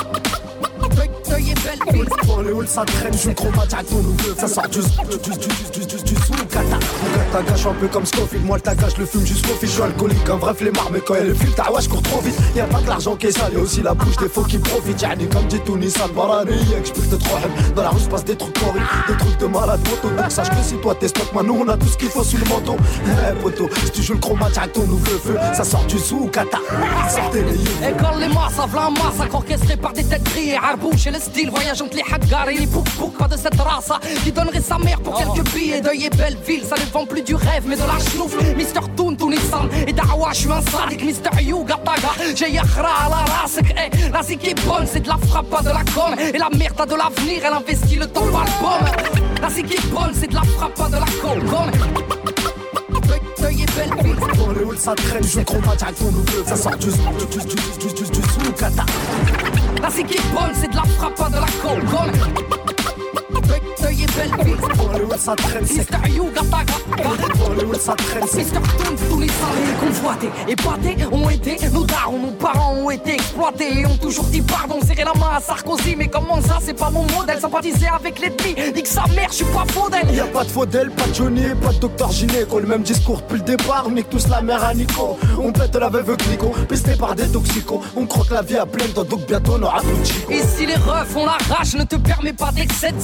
Deuil 1.36 1.50
est 1.50 1.54
belle, 1.62 2.66
ça 2.66 2.84
traîne, 2.86 3.12
je 3.12 3.18
suis 3.18 3.34
chromatique 3.34 3.86
ton 3.90 3.96
nouveau 3.96 4.34
Ça 4.38 4.48
sort 4.48 4.68
du 4.68 4.78
du 4.80 4.86
du 5.18 5.86
du 5.86 5.86
du 5.86 6.02
du 6.02 6.05
sous 6.14 6.32
kata 6.46 6.62
Mon 6.62 7.42
gars 7.42 7.70
un 7.70 7.74
peu 7.74 7.88
comme 7.88 8.06
Scofield. 8.06 8.44
Moi 8.44 8.56
le 8.56 8.62
tagage 8.62 8.96
le 8.98 9.06
fume 9.06 9.26
jusqu'au 9.26 9.54
fil. 9.54 9.68
Je 9.68 9.74
suis 9.74 9.82
alcoolique, 9.82 10.28
un 10.28 10.36
vrai 10.36 10.54
flemmard. 10.54 10.90
Mais 10.92 11.00
quand 11.00 11.14
elle 11.14 11.34
file, 11.34 11.54
ta 11.54 11.72
ouais 11.72 11.82
je 11.82 11.88
cours 11.88 12.02
trop 12.02 12.20
vite. 12.20 12.36
Y'a 12.54 12.64
pas 12.64 12.78
que 12.78 12.88
l'argent 12.88 13.16
qui 13.16 13.26
est 13.26 13.32
sale, 13.32 13.52
y'a 13.52 13.60
aussi 13.60 13.82
la 13.82 13.94
bouche 13.94 14.16
des 14.16 14.28
faux 14.28 14.42
qui 14.42 14.58
profitent. 14.58 15.02
Yani 15.02 15.26
comme 15.28 15.46
dit 15.46 15.60
Tony 15.60 15.90
San 15.90 16.10
Barani 16.12 16.56
Y'a 16.70 16.80
que 16.80 16.86
je 16.86 17.16
trop 17.16 17.38
Dans 17.74 17.82
la 17.82 17.90
rue 17.90 18.00
se 18.00 18.08
passe 18.08 18.24
des 18.24 18.36
trucs 18.36 18.56
horribles 18.62 18.86
Des 19.08 19.16
trucs 19.16 19.38
de 19.38 19.46
malade 19.46 19.80
moto 19.88 20.14
Donc 20.14 20.30
sache 20.30 20.50
que 20.50 20.62
si 20.62 20.74
toi 20.76 20.94
t'es 20.94 21.08
stock, 21.08 21.32
moi 21.32 21.42
nous 21.42 21.54
on 21.54 21.68
a 21.68 21.76
tout 21.76 21.86
ce 21.86 21.96
qu'il 21.96 22.08
faut 22.08 22.24
sous 22.24 22.38
le 22.38 22.44
menton 22.44 22.76
Eh 23.04 23.40
poto, 23.40 23.68
si 23.84 23.90
tu 23.90 24.02
joues 24.02 24.14
le 24.14 24.20
chromatique 24.20 24.72
ton 24.72 24.86
nouveau 24.86 25.18
feu. 25.22 25.36
Ça 25.54 25.64
sort 25.64 25.84
du 25.86 25.98
sous 25.98 26.26
kata 26.28 26.58
Sortez 27.08 27.42
les 27.42 27.88
Et 27.88 27.92
quand 27.98 28.16
les 28.16 28.28
masses, 28.28 28.58
un 28.58 28.90
masse 28.90 29.28
Orchestré 29.32 29.76
par 29.76 29.92
des 29.92 30.04
têtes 30.04 30.24
grillées 30.24 30.56
Arbouche 30.56 31.06
et 31.06 31.10
le 31.10 31.18
style 31.18 31.50
voyage 31.50 31.82
entre 31.82 31.96
les 31.96 32.04
haggars 32.10 32.48
et 32.48 32.58
les 32.58 32.66
pouk 32.66 32.86
Pas 33.18 33.28
de 33.28 33.36
cette 33.36 33.60
race 33.60 33.92
qui 34.24 34.32
donnerait 34.32 34.60
sa 34.60 34.78
mère 34.78 35.00
pour 35.00 35.16
quelques 35.16 35.46
billets 35.52 35.80
Deuil 35.96 36.06
et 36.06 36.10
belle 36.10 36.36
ville, 36.46 36.62
ça 36.64 36.76
ne 36.76 36.92
vend 36.92 37.06
plus 37.06 37.22
du 37.22 37.34
rêve 37.34 37.64
mais 37.66 37.76
de 37.76 37.80
la 37.80 37.98
chnouf 37.98 38.34
Mister 38.54 38.80
Toon, 38.96 39.14
Tunisan 39.14 39.68
et 39.86 39.92
Dawa, 39.92 40.30
je 40.32 40.40
suis 40.40 40.52
un 40.52 40.60
sadique 40.60 41.04
Mister 41.04 41.30
Yuga 41.40 41.78
Taga, 41.84 42.34
j'ai 42.34 42.50
Yakhra 42.50 43.06
à 43.06 43.08
la 43.08 43.16
race 43.16 43.58
Eh, 43.60 44.10
la 44.12 44.22
zik 44.22 44.46
est 44.46 44.66
bonne, 44.66 44.86
c'est 44.86 45.00
de 45.00 45.08
la 45.08 45.16
frappe, 45.16 45.48
pas 45.48 45.62
de 45.62 45.68
la 45.68 45.82
com 45.94 46.14
Et 46.18 46.36
la 46.36 46.50
merde 46.50 46.80
a 46.80 46.86
de 46.86 46.94
l'avenir, 46.94 47.42
elle 47.46 47.52
investit 47.52 47.96
le 47.96 48.06
temps 48.06 48.26
pomme 48.26 48.86
La 49.40 49.48
zik 49.48 49.72
est 49.72 49.86
bonne, 49.86 50.12
c'est 50.12 50.28
de 50.28 50.34
la 50.34 50.42
frappe, 50.42 50.74
pas 50.74 50.88
de 50.88 50.96
la 50.96 51.06
com 51.22 51.40
Dans 54.38 54.52
les 54.52 54.60
halls 54.60 54.78
ça 54.78 54.94
traîne, 54.94 55.24
je 55.24 55.40
Ça 56.46 56.56
sort 56.56 56.76
du 56.76 56.88
du 56.88 56.92
du 56.92 57.46
du 57.78 57.94
du 57.94 58.10
du 58.10 58.20
est 60.14 60.34
bonne, 60.34 60.52
c'est 60.54 60.70
de 60.70 60.76
la 60.76 60.82
frappe, 60.82 61.14
pas 61.14 61.28
de 61.28 61.36
la 61.36 61.46
com 61.62 62.65
Gata, 63.46 63.92
gata. 63.92 64.26
Devant 64.36 64.92
les 64.92 65.04
halls, 65.04 65.20
ça 65.20 65.34
traîne 65.36 65.66
sec. 65.66 65.92
Mister 68.36 68.60
Toon, 68.60 68.96
tous 69.08 69.20
les 69.20 69.28
salariés 69.28 69.74
convoités, 69.80 70.30
épatés, 70.48 70.96
ont 71.12 71.30
été, 71.30 71.56
nos 71.72 71.84
darons, 71.84 72.18
nos 72.18 72.30
parents 72.32 72.74
ont 72.74 72.90
été 72.90 73.14
exploités 73.14 73.80
et 73.80 73.86
ont 73.86 73.96
toujours 73.96 74.24
dit 74.26 74.40
pardon, 74.40 74.78
serré 74.86 75.04
la 75.04 75.14
main 75.14 75.36
à 75.36 75.40
Sarkozy. 75.40 75.96
Mais 75.96 76.08
comment 76.08 76.40
ça, 76.40 76.58
c'est 76.60 76.74
pas 76.74 76.90
mon 76.90 77.06
modèle, 77.16 77.40
sympathiser 77.40 77.88
avec 77.88 78.18
l'ennemi, 78.20 78.72
dit 78.72 78.82
que 78.82 78.88
sa 78.88 79.06
mère, 79.14 79.28
je 79.30 79.36
suis 79.36 79.44
pas 79.46 79.64
faux 79.68 79.88
d'elle. 79.90 80.14
Y'a 80.14 80.24
pas 80.24 80.44
de 80.44 80.50
Faudel, 80.50 80.90
pas 80.90 81.06
de 81.06 81.14
Johnny, 81.14 81.42
pas 81.62 81.72
de 81.72 81.78
Docteur 81.78 82.10
Gynéco. 82.12 82.58
Le 82.60 82.66
même 82.66 82.82
discours 82.82 83.20
depuis 83.20 83.38
le 83.38 83.44
départ, 83.44 83.84
on 83.86 83.90
nique 83.90 84.10
tous 84.10 84.28
la 84.28 84.40
mère 84.42 84.64
à 84.64 84.74
Nico. 84.74 85.18
On 85.38 85.52
pète 85.52 85.74
la 85.76 85.88
veuve 85.88 86.16
clico, 86.16 86.52
pisté 86.68 86.94
par 86.96 87.14
des 87.14 87.28
toxicos. 87.28 87.80
On 87.96 88.06
croque 88.06 88.30
la 88.30 88.42
vie 88.42 88.56
à 88.56 88.66
pleine 88.66 88.92
dents, 88.92 89.04
donc 89.04 89.26
bientôt 89.26 89.54
on 89.58 89.62
aura 89.62 89.80
de 89.80 90.04
chico. 90.04 90.30
Et 90.32 90.42
si 90.42 90.66
les 90.66 90.74
refs 90.74 91.16
ont 91.16 91.26
la 91.26 91.38
rage, 91.54 91.74
ne 91.74 91.84
te 91.84 91.96
permet 91.96 92.32
pas 92.32 92.52
d'excès. 92.52 92.94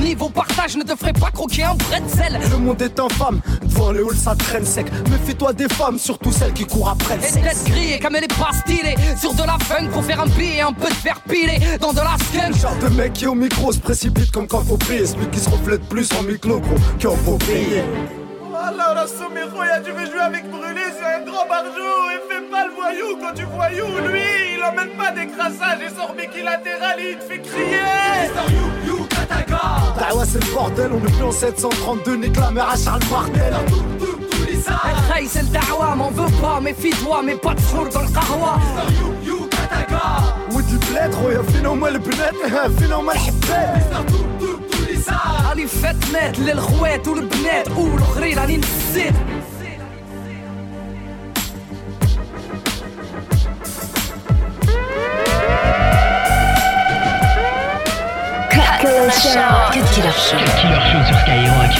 Niveau 0.00 0.28
partage, 0.28 0.76
ne 0.76 0.82
te 0.82 0.96
ferait 0.96 1.12
pas 1.12 1.30
croquer 1.30 1.64
un 1.64 1.74
bretzel. 1.74 2.38
Le 2.50 2.56
monde 2.58 2.80
est 2.82 2.98
infâme, 2.98 3.40
devant 3.62 3.92
les 3.92 4.00
halls 4.00 4.16
ça 4.16 4.34
traîne 4.34 4.64
sec. 4.64 4.86
Méfie-toi 5.10 5.52
des 5.52 5.68
femmes, 5.68 5.98
surtout 5.98 6.32
celles 6.32 6.52
qui 6.52 6.64
courent 6.64 6.90
après 6.90 7.16
le 7.16 7.24
Et 7.24 7.42
tête 7.42 7.64
grillée 7.64 7.98
comme 7.98 8.16
elle 8.16 8.24
est 8.24 8.38
pas 8.38 8.50
stylée 8.52 8.96
Sur 9.20 9.34
de 9.34 9.42
la 9.42 9.58
fun 9.58 9.86
pour 9.92 10.04
faire 10.04 10.20
un 10.20 10.26
billet 10.26 10.56
et 10.56 10.60
un 10.60 10.72
peu 10.72 10.88
de 10.88 10.94
faire 10.94 11.20
piler 11.22 11.58
Dans 11.80 11.92
de 11.92 12.00
la 12.00 12.16
skunk 12.18 12.60
Genre 12.60 12.76
de 12.82 12.88
mec 12.96 13.12
qui 13.12 13.26
au 13.26 13.34
micro 13.34 13.72
se 13.72 13.78
précipite 13.78 14.30
comme 14.30 14.46
quand 14.46 14.62
faut 14.64 14.76
prier. 14.76 15.06
Celui 15.06 15.28
qui 15.28 15.40
se 15.40 15.48
reflète 15.48 15.82
plus 15.88 16.08
en 16.18 16.22
micro 16.22 16.60
gros 16.60 16.76
qu'en 17.00 17.16
faut 17.16 17.38
prier. 17.38 17.82
Alors, 18.58 18.94
la 18.94 19.06
Soméroya, 19.06 19.80
tu 19.84 19.92
veux 19.92 20.06
jouer 20.06 20.20
avec 20.20 20.50
Brûlé, 20.50 20.80
c'est 20.98 21.04
un 21.04 21.24
grand 21.24 21.46
barjou. 21.46 21.92
Et 22.10 22.32
fais 22.34 22.40
pas 22.50 22.66
le 22.66 22.74
voyou 22.74 23.18
quand 23.20 23.34
tu 23.34 23.44
voyou. 23.44 23.86
Lui, 24.10 24.56
il 24.56 24.62
emmène 24.64 24.96
pas 24.96 25.10
des 25.12 25.26
crassages 25.26 25.82
et 25.86 25.94
sort 25.94 26.14
biquilatéral, 26.14 26.98
il 26.98 27.18
te 27.18 27.24
fait 27.24 27.38
crier 27.38 28.95
Ah 30.03 30.15
ouais, 30.15 30.25
c'est 30.25 30.43
le 30.43 30.53
bordel, 30.53 30.91
on 30.93 30.97
est 31.07 31.11
plus 31.11 31.23
en 31.23 31.31
732, 31.31 32.15
nique 32.17 32.37
la 32.37 32.51
mère 32.51 32.69
à 32.69 32.75
Charles 32.75 33.01
Martel. 33.11 33.53
Hey 35.15 35.27
c'est 35.27 35.41
le 35.43 35.47
dawa, 35.47 35.95
m'en 35.95 36.09
veux 36.11 36.31
pas 36.41 36.59
Méfie-toi, 36.61 37.21
mais 37.25 37.35
pas 37.35 37.53
de 37.53 37.59
four 37.59 37.87
dans 37.89 38.01
le 38.01 38.07
kahwa 38.07 38.57
ودي 40.55 40.77
بلاد 40.89 41.13
خويا 41.15 41.41
فينا 41.41 41.69
هما 41.69 41.87
البنات 41.89 42.33
فينا 42.79 42.95
هما 42.95 43.13
الحبات 43.13 43.83
راني 45.49 45.67
فات 45.67 45.95
مات 46.13 46.39
للخوات 46.39 47.07
والبنات 47.07 47.67
والاخرين 47.77 48.39
راني 48.39 48.57
نسيت 48.57 49.13
Show. 60.16 60.38
Cut 60.38 60.48
Killer 60.60 60.80
Show. 60.80 61.02
Sur 61.06 61.18
Skyrock. 61.20 61.72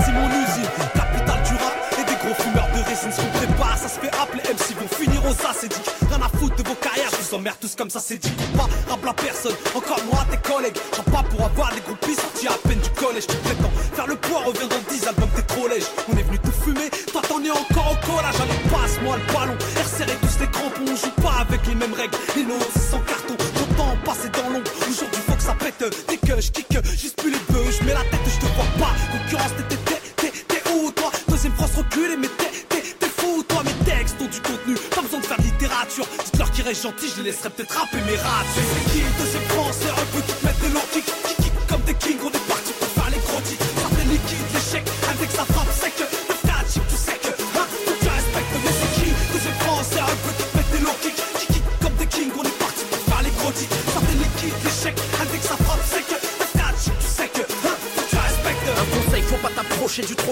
c'est 0.00 0.12
mon 0.12 0.28
usine, 0.28 0.68
capitale 0.94 1.42
du 1.44 1.54
rap 1.54 1.74
et 2.00 2.04
des 2.04 2.16
gros 2.16 2.34
fumeurs 2.40 2.68
de 2.72 2.80
résine. 2.88 3.10
Qu'on 3.12 3.38
prépare, 3.38 3.76
ça 3.76 3.88
se 3.88 4.00
fait 4.00 4.10
appeler 4.16 4.42
MC, 4.48 4.74
vont 4.80 4.88
finir 4.88 5.20
au 5.26 5.34
ça, 5.34 5.52
c'est 5.52 5.68
dit. 5.68 5.76
Rien 6.08 6.22
à 6.24 6.28
foutre 6.38 6.56
de 6.56 6.66
vos 6.66 6.74
carrières, 6.74 7.10
je 7.10 7.16
vous 7.28 7.34
emmerde 7.34 7.56
tous 7.60 7.74
comme 7.76 7.90
ça, 7.90 8.00
c'est 8.00 8.16
dit. 8.16 8.32
Pas 8.56 8.68
rap 8.88 9.04
la 9.04 9.12
personne, 9.12 9.54
encore 9.74 10.00
moi, 10.10 10.24
tes 10.30 10.38
collègues. 10.38 10.78
Rap 10.96 11.10
pas 11.10 11.22
pour 11.28 11.44
avoir 11.44 11.74
des 11.74 11.80
groupies 11.80 12.14
sortis 12.14 12.48
à 12.48 12.56
peine 12.66 12.80
du 12.80 12.90
collège. 12.90 13.26
Tu 13.26 13.36
prétends 13.36 13.72
faire 13.94 14.06
le 14.06 14.16
poids, 14.16 14.40
reviens 14.46 14.68
dans 14.68 14.82
10 14.88 15.08
albums, 15.08 15.30
t'es 15.36 15.42
trop 15.42 15.68
lèche. 15.68 15.84
On 16.10 16.16
est 16.16 16.22
venu 16.22 16.38
tout 16.38 16.56
fumer, 16.64 16.88
toi 17.12 17.20
t'en 17.28 17.44
es 17.44 17.50
encore 17.50 17.92
au 17.92 18.06
collage. 18.06 18.40
Allez, 18.40 18.60
passe-moi 18.72 19.16
le 19.20 19.32
ballon, 19.34 19.56
et 19.56 20.26
tous 20.26 20.40
les 20.40 20.48
crampons. 20.48 20.92
On 20.92 20.96
joue 20.96 21.12
pas 21.20 21.44
avec 21.44 21.66
les 21.66 21.74
mêmes 21.74 21.94
règles, 21.94 22.16
les 22.36 22.44
nôtres 22.44 22.72
c'est 22.72 22.90
sans 22.90 23.00
carton. 23.00 23.36
Ton 23.36 23.74
temps 23.76 23.96
passé 24.04 24.30
dans 24.30 24.48
l'ombre, 24.48 24.70
aujourd'hui 24.88 25.25
ça 25.46 25.54
pète. 25.54 25.84
Dès 26.08 26.16
que 26.16 26.40
je 26.40 26.50
kick, 26.50 26.66
juste 26.98 27.16
plus 27.16 27.30
les 27.30 27.38
bœufs, 27.50 27.70
je 27.78 27.84
mets 27.84 27.94
la 27.94 28.02
tête, 28.10 28.20
je 28.26 28.46
te 28.46 28.52
vois 28.54 28.70
pas. 28.78 28.92
Concurrence, 29.12 29.52
t'es, 29.56 29.76
t'es, 29.76 30.00
t'es, 30.16 30.32
t'es, 30.48 30.70
où 30.72 30.90
toi? 30.90 31.10
Deuxième 31.28 31.52
phrase 31.52 31.74
reculée, 31.76 32.16
mais 32.18 32.28
t'es, 32.28 32.50
t'es, 32.68 32.82
t'es 32.98 33.08
fou 33.16 33.44
toi 33.48 33.62
Mes 33.64 33.84
textes 33.84 34.16
ont 34.20 34.26
du 34.26 34.40
contenu, 34.40 34.74
pas 34.94 35.02
besoin 35.02 35.20
de 35.20 35.26
faire 35.26 35.38
de 35.38 35.44
littérature. 35.44 36.06
Dites-leur 36.24 36.50
qu'ils 36.50 36.64
restent 36.64 36.82
gentils, 36.82 37.10
je 37.14 37.22
les 37.22 37.30
laisserai 37.30 37.50
peut-être 37.50 37.78
rapper 37.78 37.98
mes 38.06 38.16
rats. 38.16 38.44
Sais 38.54 38.92
qui 38.92 39.02
Deuxième 39.22 39.48
français, 39.54 39.90
un 39.90 40.06
peu 40.12 40.20
qui 40.26 40.32
te 40.34 40.46
mettent 40.46 40.60
des 40.60 40.68
low 40.74 40.84
kicks, 40.92 41.04
qui 41.04 41.42
kick 41.42 41.52
comme 41.68 41.82
des 41.82 41.94
kings, 41.94 42.18
on 42.24 42.30
est 42.30 42.45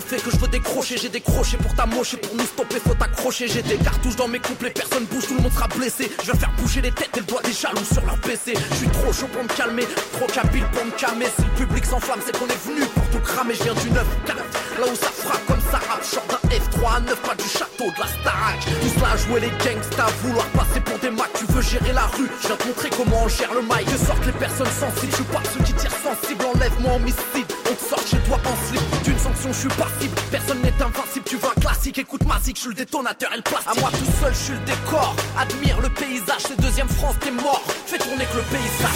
trophée 0.05 0.23
que 0.23 0.31
je 0.31 0.37
veux 0.37 0.49
décrocher. 0.49 0.97
J'ai 0.99 1.09
décroché 1.09 1.57
pour 1.57 1.75
t'amocher, 1.75 2.17
pour 2.17 2.35
nous 2.35 2.45
stopper, 2.45 2.79
faut 2.81 2.95
t'accrocher. 2.95 3.49
J'ai 3.49 3.63
des 3.63 3.77
cartouches 3.77 4.17
dans 4.17 4.29
mes 4.29 4.39
couplets, 4.39 4.71
personne 4.71 5.05
bouge, 5.07 5.27
tout 5.27 5.35
le 5.35 5.43
monde 5.43 5.53
sera 5.53 5.69
blessé. 5.69 6.11
Je 6.25 6.33
vais 6.33 6.39
faire 6.39 6.53
bouger 6.59 6.81
les 6.81 6.93
têtes 6.93 7.11
et 7.17 7.21
le 7.21 7.27
doigt 7.27 7.43
des 7.43 7.53
jaloux 7.53 7.85
sur 7.85 8.05
leur 8.05 8.19
PC. 8.19 8.55
Je 8.71 8.75
suis 8.77 8.89
trop 8.89 9.13
chaud 9.13 9.27
pour 9.33 9.43
me 9.43 9.49
calmer, 9.49 9.85
trop 10.13 10.27
capile 10.27 10.65
pour 10.73 10.85
me 10.85 10.91
calmer. 10.93 11.27
Si 11.37 11.45
le 11.45 11.67
public 11.67 11.85
s'enflamme, 11.85 12.21
c'est 12.25 12.37
qu'on 12.37 12.47
est 12.47 12.65
venu 12.67 12.87
pour 12.87 13.04
cramer. 13.25 13.55
Je 13.55 13.65
viens 13.65 13.75
du 13.75 13.91
9 13.91 14.05
4 14.27 14.37
là 14.81 14.87
où 14.91 14.95
ça 14.95 15.09
frappe 15.09 15.45
comme 15.47 15.61
ça 15.71 15.79
rappe. 15.89 16.05
Short 16.05 16.27
d'un 16.29 16.49
F3 16.49 16.97
à 16.97 17.01
9, 17.01 17.23
pas 17.23 17.35
du 17.35 17.49
château 17.49 17.91
de 17.91 17.99
la 17.99 18.07
Starac. 18.07 18.61
Tout 18.61 18.91
cela 18.95 19.13
à 19.13 19.17
jouer 19.17 19.41
les 19.41 19.53
gangsters, 19.63 20.11
vouloir 20.23 20.47
passer 20.49 20.81
pour 20.81 20.99
des 20.99 21.11
macs. 21.11 21.33
Tu 21.35 21.47
veux 21.47 21.63
gérer 21.63 21.93
la 21.93 22.07
rue, 22.07 22.29
je 22.43 22.47
viens 22.47 22.57
te 22.57 22.67
montrer 22.67 22.91
comment 22.91 23.25
on 23.25 23.29
gère 23.29 23.55
le 23.55 23.63
mic. 23.63 23.85
Que 23.87 23.99
sortent 23.99 24.27
les 24.27 24.33
personnes 24.33 24.75
sensibles, 24.79 25.11
je 25.11 25.17
suis 25.17 25.33
pas 25.33 25.43
ceux 25.53 25.65
qui 25.65 25.73
tirent 25.75 25.99
sensible. 26.03 26.45
Enlève-moi 26.55 26.93
homicide, 26.95 27.49
on 27.71 27.75
te 27.75 27.85
sort 27.89 28.05
chez 28.07 28.19
toi 28.29 28.39
en 28.45 28.57
slip. 28.69 28.83
D'une 29.05 29.19
sanction, 29.19 29.53
je 29.53 29.59
suis 29.59 29.75
passible, 29.81 30.15
personne 30.31 30.61
n'est 30.63 30.83
invincible. 30.83 31.25
Tu 31.25 31.37
veux 31.37 31.49
un 31.49 31.61
classique, 31.61 31.99
écoute 31.99 32.25
ma 32.27 32.39
zik, 32.41 32.57
je 32.57 32.61
suis 32.63 32.71
le 32.71 32.77
détonateur 32.77 33.33
et 33.33 33.37
le 33.37 33.43
plastique. 33.43 33.77
À 33.77 33.81
moi 33.81 33.91
tout 33.91 34.13
seul, 34.21 34.33
je 34.33 34.39
suis 34.39 34.55
le 34.55 34.65
décor. 34.67 35.17
Admire 35.39 35.81
le 35.81 35.89
paysage, 35.89 36.43
c'est 36.49 36.61
deuxième 36.61 36.89
France, 36.89 37.17
t'es 37.21 37.31
mort. 37.31 37.63
Fais 37.87 37.99
tourner 37.99 38.27
que 38.27 38.37
le 38.37 38.43
paysage. 38.43 38.95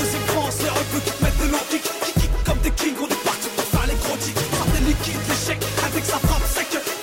Deuxième 0.00 0.20
un 0.50 0.84
peu 0.92 1.00
qui 1.00 1.10
te 1.10 1.50
low 1.50 1.58
kicks, 1.70 1.82
qui 2.14 2.28
comme 2.44 2.58
des 2.58 2.70
kings, 2.72 2.96
Liquides, 5.00 5.28
l'échec, 5.28 5.58
avec 5.86 6.04
sa 6.04 6.18
frappe 6.18 6.46
sec. 6.46 6.99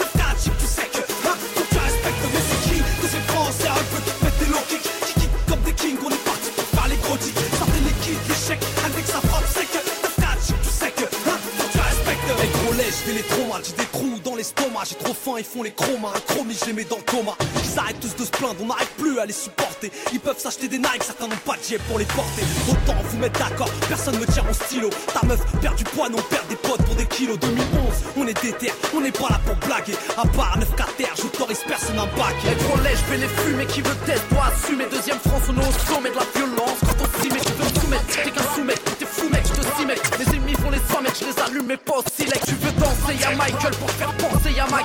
J'ai 14.87 14.95
trop 14.95 15.13
faim, 15.13 15.35
ils 15.37 15.43
font 15.43 15.63
les 15.63 15.71
chromas, 15.71 16.13
les 16.65 16.73
mets 16.73 16.83
dans 16.85 16.97
le 16.97 17.03
coma. 17.03 17.33
Ils 17.63 17.79
arrêtent 17.79 17.99
tous 17.99 18.15
de 18.15 18.25
se 18.25 18.31
plaindre, 18.31 18.55
on 18.61 18.67
n'arrive 18.67 18.87
plus 18.97 19.19
à 19.19 19.25
les 19.25 19.33
supporter. 19.33 19.91
Ils 20.13 20.19
peuvent 20.19 20.39
s'acheter 20.39 20.67
des 20.67 20.77
Nike, 20.77 21.03
certains 21.03 21.27
n'ont 21.27 21.43
pas 21.45 21.55
de 21.57 21.63
jet 21.63 21.77
pour 21.89 21.99
les 21.99 22.05
porter. 22.05 22.43
Autant 22.69 22.95
vous 23.03 23.17
mettre 23.17 23.39
d'accord, 23.39 23.69
personne 23.87 24.17
me 24.19 24.25
tire 24.25 24.45
mon 24.45 24.53
stylo. 24.53 24.89
Ta 25.13 25.25
meuf 25.25 25.39
perd 25.61 25.75
du 25.75 25.83
poids, 25.83 26.09
non 26.09 26.21
perd 26.29 26.47
des 26.47 26.55
potes 26.55 26.83
pour 26.83 26.95
des 26.95 27.05
kilos. 27.05 27.37
2011, 27.39 27.57
on 28.17 28.27
est 28.27 28.41
déter, 28.41 28.71
on 28.95 29.01
n'est 29.01 29.11
pas 29.11 29.29
là 29.29 29.39
pour 29.45 29.55
blaguer. 29.67 29.95
À 30.17 30.25
part 30.27 30.57
9 30.57 30.67
terre, 30.97 31.13
j'autorise 31.15 31.61
personne 31.67 31.99
un 31.99 32.07
bac. 32.17 32.35
Les 32.45 32.55
gros 32.63 32.77
lait, 32.81 32.95
je 32.95 33.11
vais 33.11 33.17
les 33.17 33.27
fumer, 33.27 33.65
qui 33.65 33.81
veut 33.81 33.95
tête, 34.05 34.21
doit 34.31 34.47
assumer? 34.47 34.85
Deuxième 34.89 35.19
France, 35.19 35.43
on 35.49 35.61
est 35.61 35.67
au 35.67 35.93
sommet 35.93 36.09
de 36.09 36.15
la 36.15 36.25
violence. 36.35 36.79
Quand 36.81 36.97
on 37.03 37.21
s'y 37.21 37.29
met, 37.29 37.39
tu 37.39 37.51
veux 37.53 37.65
me 37.65 37.79
soumettre, 37.81 38.05
t'es 38.07 38.31
qu'un 38.31 38.47
t'es 38.99 39.05
fou 39.05 39.29
mec, 39.29 39.43
je 39.45 39.61
te 39.61 39.77
s'y 39.77 39.85
mec. 39.85 40.01
Les 40.19 40.35
ennemis 40.35 40.55
font 40.55 40.71
les 40.71 40.81
100 40.91 41.01
mètres, 41.01 41.17
je 41.19 41.25
les 41.25 41.39
allume, 41.39 41.65
mais 41.67 41.77
pas 41.77 41.97
au 41.99 42.03
silex. 42.15 42.39
Tu 42.45 42.55
veux 42.55 42.71
danser, 42.73 43.15
y'a 43.19 43.35
Michael 43.35 43.73
pour 43.75 43.91
faire 43.91 44.13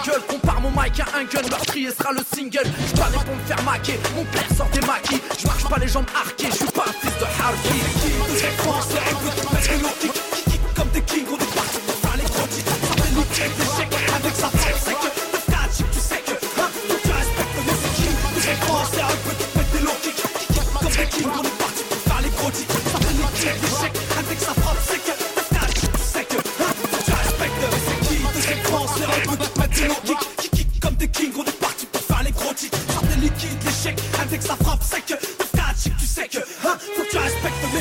gueule. 0.05 0.23
Compare 0.29 0.61
mon 0.61 0.71
mic 0.71 1.01
à 1.01 1.07
un 1.17 1.25
gun, 1.25 1.49
meurtrier 1.49 1.91
sera 1.91 2.13
le 2.13 2.21
single. 2.35 2.71
Je 2.87 2.93
pas 3.01 3.07
pour 3.07 3.35
me 3.35 3.43
faire 3.47 3.63
maquer, 3.63 3.99
mon 4.15 4.25
père 4.25 4.49
sort 4.57 4.69
des 4.69 4.81
maquis. 4.81 5.21
Je 5.39 5.47
marche 5.47 5.65
pas 5.65 5.79
les 5.79 5.89
jambes 5.89 6.07
arquées, 6.15 6.49
je 6.51 6.57
suis 6.57 6.67
pas 6.67 6.85
un 6.89 6.93
fils 6.93 7.19
de 7.19 7.25
Harvey. 7.25 7.69
Kicks, 10.01 10.13
qui 10.13 10.51
kick 10.51 10.75
comme 10.75 10.89
des 10.89 11.03
kings, 11.03 11.27
on 11.31 11.37
est 11.37 11.55
parti 11.55 11.79
pour 11.87 11.95
faire 11.95 12.17
les 12.17 12.25
titres. 12.25 12.73
Certains 12.87 13.11
liquides, 13.15 13.72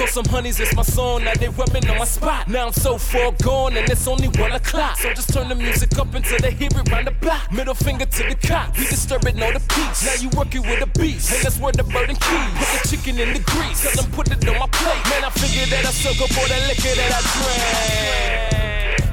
Told 0.00 0.08
some 0.08 0.24
honeys 0.32 0.58
it's 0.58 0.74
my 0.74 0.80
song, 0.80 1.24
now 1.24 1.34
they 1.34 1.50
rubbing 1.50 1.86
on 1.90 1.98
my 1.98 2.06
spot. 2.06 2.48
Now 2.48 2.68
I'm 2.68 2.72
so 2.72 2.96
far 2.96 3.32
gone 3.42 3.76
and 3.76 3.86
it's 3.90 4.08
only 4.08 4.28
one 4.28 4.52
o'clock. 4.52 4.96
So 4.96 5.12
just 5.12 5.30
turn 5.30 5.50
the 5.50 5.54
music 5.54 5.98
up 5.98 6.14
until 6.14 6.38
they 6.38 6.52
hear 6.52 6.70
it 6.72 6.90
round 6.90 7.06
the 7.06 7.10
block. 7.10 7.52
Middle 7.52 7.74
finger 7.74 8.06
to 8.06 8.22
the 8.22 8.34
cops. 8.34 8.78
We 8.78 8.86
disturbing 8.86 9.42
all 9.42 9.52
the 9.52 9.60
peace. 9.60 10.06
Now 10.06 10.14
you 10.22 10.30
working 10.38 10.62
with 10.62 10.80
a 10.80 10.86
beast. 10.98 11.34
And 11.34 11.42
that's 11.44 11.58
where 11.60 11.72
the 11.72 11.84
burden 11.84 12.16
keys. 12.16 12.52
Put 12.56 12.80
the 12.80 12.88
chicken 12.88 13.20
in 13.20 13.34
the 13.34 13.40
grease. 13.40 13.82
Tell 13.82 14.02
them 14.02 14.10
put 14.12 14.30
it 14.32 14.48
on 14.48 14.58
my 14.58 14.68
plate. 14.68 15.04
Man, 15.10 15.22
I 15.22 15.28
figured 15.28 15.68
that 15.68 15.84
I 15.84 15.90
suck 15.90 16.16
up 16.16 16.34
all 16.34 16.48
that 16.48 16.66
liquor 16.66 16.96
that 16.96 17.12
I 17.12 18.48
drank 18.48 18.59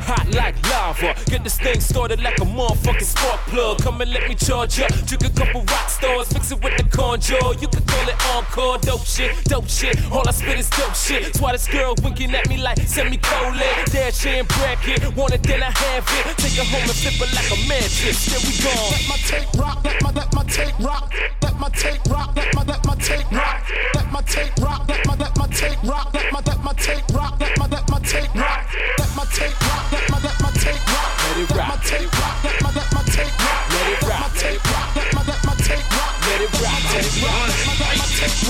hot 0.07 0.27
like 0.33 0.55
lava. 0.71 1.13
Get 1.25 1.43
this 1.43 1.59
thing 1.59 1.79
started 1.79 2.21
like 2.23 2.39
a 2.39 2.47
motherfucking 2.47 3.03
spark 3.03 3.41
plug. 3.51 3.79
Come 3.83 4.01
and 4.01 4.11
let 4.11 4.27
me 4.29 4.35
charge 4.35 4.79
up. 4.79 4.91
Drink 5.05 5.23
a 5.27 5.29
couple 5.35 5.61
rock 5.67 5.89
stars, 5.89 6.33
mix 6.33 6.51
it 6.51 6.63
with 6.63 6.75
the 6.77 6.85
conjure. 6.87 7.51
You 7.59 7.67
can 7.67 7.83
call 7.83 8.07
it 8.07 8.17
encore, 8.31 8.77
dope 8.79 9.05
shit, 9.05 9.31
dope 9.45 9.67
shit. 9.67 9.95
All 10.11 10.23
I 10.27 10.31
spit 10.31 10.59
is 10.59 10.69
dope 10.69 10.95
shit. 10.95 11.23
That's 11.23 11.41
why 11.41 11.51
this 11.51 11.67
girl 11.67 11.93
winking 12.01 12.33
at 12.33 12.47
me 12.47 12.57
like 12.57 12.79
semicolon. 12.87 13.59
Dash 13.91 14.25
in 14.25 14.45
bracket, 14.45 15.03
want 15.15 15.33
it 15.33 15.43
then 15.43 15.61
I 15.61 15.71
have 15.71 16.07
it. 16.07 16.37
Take 16.37 16.57
it 16.57 16.67
home 16.71 16.87
and 16.87 16.97
flip 16.97 17.19
it 17.19 17.31
like 17.35 17.51
a 17.51 17.59
mattress. 17.67 18.31
There 18.31 18.41
we 18.47 18.53
go. 18.63 18.73
Let 18.95 19.03
my 19.11 19.17
tape 19.27 19.51
rock, 19.59 19.83
let 19.83 20.01
my 20.01 20.11
let 20.11 20.33
my 20.33 20.43
tape 20.47 20.79
rock, 20.79 21.13
let 21.43 21.59
my 21.59 21.69
tape 21.69 22.03
rock, 22.07 22.35
let 22.35 22.55
my 22.55 22.63
let 22.63 22.85
my 22.85 22.95
tape 22.95 23.31
rock, 23.31 23.59
let 23.93 24.11
my 24.11 24.21
tape 24.21 24.55
rock, 24.63 24.87
let 24.87 25.05
my 25.05 25.15
let 25.15 25.35
my 25.37 25.47
tape 25.47 25.83
rock, 25.83 26.13
let 26.13 26.31
my 26.31 26.39
let 26.47 26.63
my 26.63 26.73
tape 26.73 27.07
rock, 27.13 27.39
let 27.39 27.57
my 27.59 27.67
let 27.67 27.89
my 27.89 27.99
tape 27.99 28.35
rock, 28.35 28.65
let 28.99 29.15
my 29.15 29.25
tape 29.33 29.61
rock 29.61 29.96
let 30.23 30.37
my 30.41 30.51
tape 30.51 30.85
rock. 30.93 31.11
Let 31.23 31.37
it 31.37 31.49
rock. 31.51 31.57
Let 31.57 31.67
my 31.67 31.77
tape 31.83 32.13
rock. 32.19 32.43
Let 32.43 32.61
my 32.63 32.71
let 32.71 32.93
my 32.93 33.03
tape 33.03 33.39
rock. 33.39 33.63
Let 33.73 33.87
it 33.93 34.01
rock. 34.03 34.19
Let 34.19 34.19
my 34.21 34.39
tape 34.41 34.65
rock. 34.71 34.95
Let 34.95 35.13
my 35.15 35.36
tape 36.51 38.47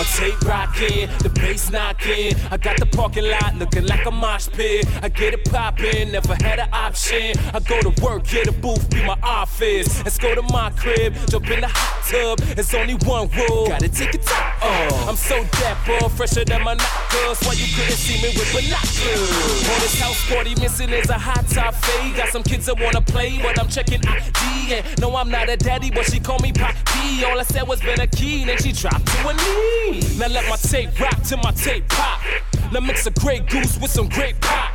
my 0.00 0.04
tape 0.16 0.40
rocking, 0.48 1.08
the 1.22 1.28
bass 1.28 1.70
knocking. 1.70 2.34
I 2.50 2.56
got 2.56 2.78
the 2.78 2.86
parking 2.86 3.24
lot 3.24 3.54
looking 3.56 3.86
like 3.86 4.06
a 4.06 4.10
mosh 4.10 4.48
pit. 4.48 4.86
I 5.02 5.08
get 5.08 5.34
it 5.34 5.44
popping, 5.44 6.12
never 6.12 6.34
had 6.34 6.58
an 6.58 6.68
option. 6.72 7.36
I 7.52 7.60
go 7.60 7.80
to 7.80 8.02
work, 8.02 8.24
get 8.24 8.48
a 8.48 8.52
booth, 8.52 8.88
be 8.90 9.04
my 9.04 9.18
office. 9.22 10.02
Let's 10.04 10.18
go 10.18 10.34
to 10.34 10.42
my 10.42 10.70
crib, 10.70 11.14
jump 11.28 11.50
in 11.50 11.60
the 11.60 11.68
hot 11.68 12.04
tub. 12.08 12.38
It's 12.58 12.72
only 12.72 12.94
one 12.94 13.28
rule, 13.36 13.68
gotta 13.68 13.88
take 13.88 14.14
it 14.14 14.22
top 14.22 14.62
off. 14.62 15.08
I'm 15.08 15.16
so 15.16 15.44
dapper, 15.60 16.08
fresher 16.08 16.44
than 16.44 16.62
my 16.64 16.74
knockers. 16.74 17.40
Why 17.44 17.52
you 17.52 17.68
couldn't 17.74 18.00
see 18.00 18.22
me 18.22 18.32
with 18.36 18.50
binoculars? 18.52 19.68
On 19.68 19.78
this 19.84 20.00
house 20.00 20.20
party, 20.32 20.54
missing 20.60 20.90
is 20.90 21.10
a 21.10 21.18
hot 21.18 21.46
top 21.48 21.74
fade. 21.74 22.16
Got 22.16 22.28
some 22.28 22.42
kids 22.42 22.66
that 22.66 22.80
wanna 22.80 23.02
play, 23.02 23.38
but 23.42 23.60
I'm 23.60 23.68
checking 23.68 24.00
ID. 24.06 24.74
And 24.74 25.00
no, 25.00 25.14
I'm 25.16 25.30
not 25.30 25.50
a 25.50 25.56
daddy, 25.56 25.90
but 25.90 26.06
she 26.06 26.20
call 26.20 26.38
me 26.38 26.52
Poppy. 26.52 27.09
All 27.18 27.38
I 27.38 27.42
said 27.42 27.66
was 27.66 27.80
been 27.80 28.00
a 28.00 28.06
key, 28.06 28.44
then 28.44 28.56
she 28.58 28.72
dropped 28.72 29.04
to 29.06 29.16
her 29.26 29.34
knee. 29.34 30.00
Now 30.16 30.28
let 30.28 30.48
my 30.48 30.56
tape 30.56 30.98
rock 31.00 31.20
till 31.22 31.38
my 31.38 31.50
tape 31.50 31.86
pop. 31.88 32.20
Now 32.72 32.80
mix 32.80 33.04
a 33.06 33.10
Grey 33.10 33.40
Goose 33.40 33.78
with 33.80 33.90
some 33.90 34.08
grape 34.08 34.40
pop. 34.40 34.70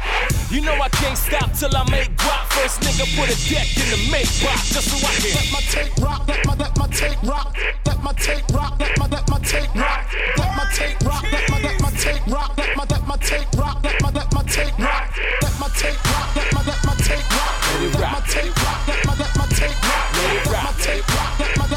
You 0.52 0.62
know 0.62 0.74
I 0.74 0.90
can't 0.90 1.18
stop 1.18 1.54
till 1.54 1.76
I 1.76 1.90
make 1.90 2.12
guap. 2.18 2.46
First 2.52 2.82
nigga 2.82 3.08
put 3.16 3.32
a 3.32 3.38
deck 3.50 3.66
in 3.80 3.88
the 3.88 4.12
make 4.12 4.28
box 4.44 4.76
just 4.76 4.92
so 4.92 5.00
I 5.00 5.16
can 5.16 5.32
let 5.32 5.48
my 5.52 5.62
tape 5.72 5.96
rock. 6.04 6.28
Let 6.28 6.46
my 6.46 6.56
let 6.56 6.78
my 6.78 6.88
tape 6.88 7.24
rock. 7.24 7.56
Let 7.86 8.04
my 8.04 8.12
tape 8.14 8.48
rock. 8.54 8.80
Let 8.80 8.98
my 9.00 9.08
let 9.08 9.30
my 9.30 9.40
tape 9.40 9.74
rock. 9.74 10.04
Let 10.38 10.52
my 10.56 10.66
tape 10.76 11.00
rock. 11.08 11.24
Let 11.32 11.50
my 11.50 11.60
let 11.64 11.80
my 11.82 11.90
tape 11.92 12.28
rock. 12.28 12.58
Let 12.58 12.76
my 12.76 12.84
let 12.84 13.08
my 13.08 13.16
tape 13.18 13.58
rock. 13.58 13.84
Let 13.84 14.02
my 14.04 14.12
let 14.12 14.34
my 14.34 14.44
tape 14.44 14.78
rock. 14.78 15.08
Let 15.42 15.60
my 15.60 15.68
tape 15.72 16.04
rock. 16.12 16.36
Let 16.36 16.54
my 16.54 16.62
let 16.68 16.84
my 16.84 16.94
tape 17.00 17.32
rock. 17.32 17.56
Let 17.80 18.12
my 18.12 18.20
tape 18.28 18.56
rock. 18.60 18.88
Let 18.88 19.06
my 19.08 19.14
let 19.16 19.32
my 19.40 19.46
tape 19.56 19.80
rock. 19.88 20.06
Let 20.20 20.46
my 20.52 20.72
tape 20.84 21.08
rock. 21.16 21.40
Let 21.40 21.58
my 21.58 21.75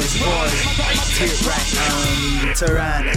This 0.00 0.18
boy, 0.18 0.48
hit 1.20 1.46
right, 1.46 2.48
um, 2.48 2.54
Tirana 2.54 3.12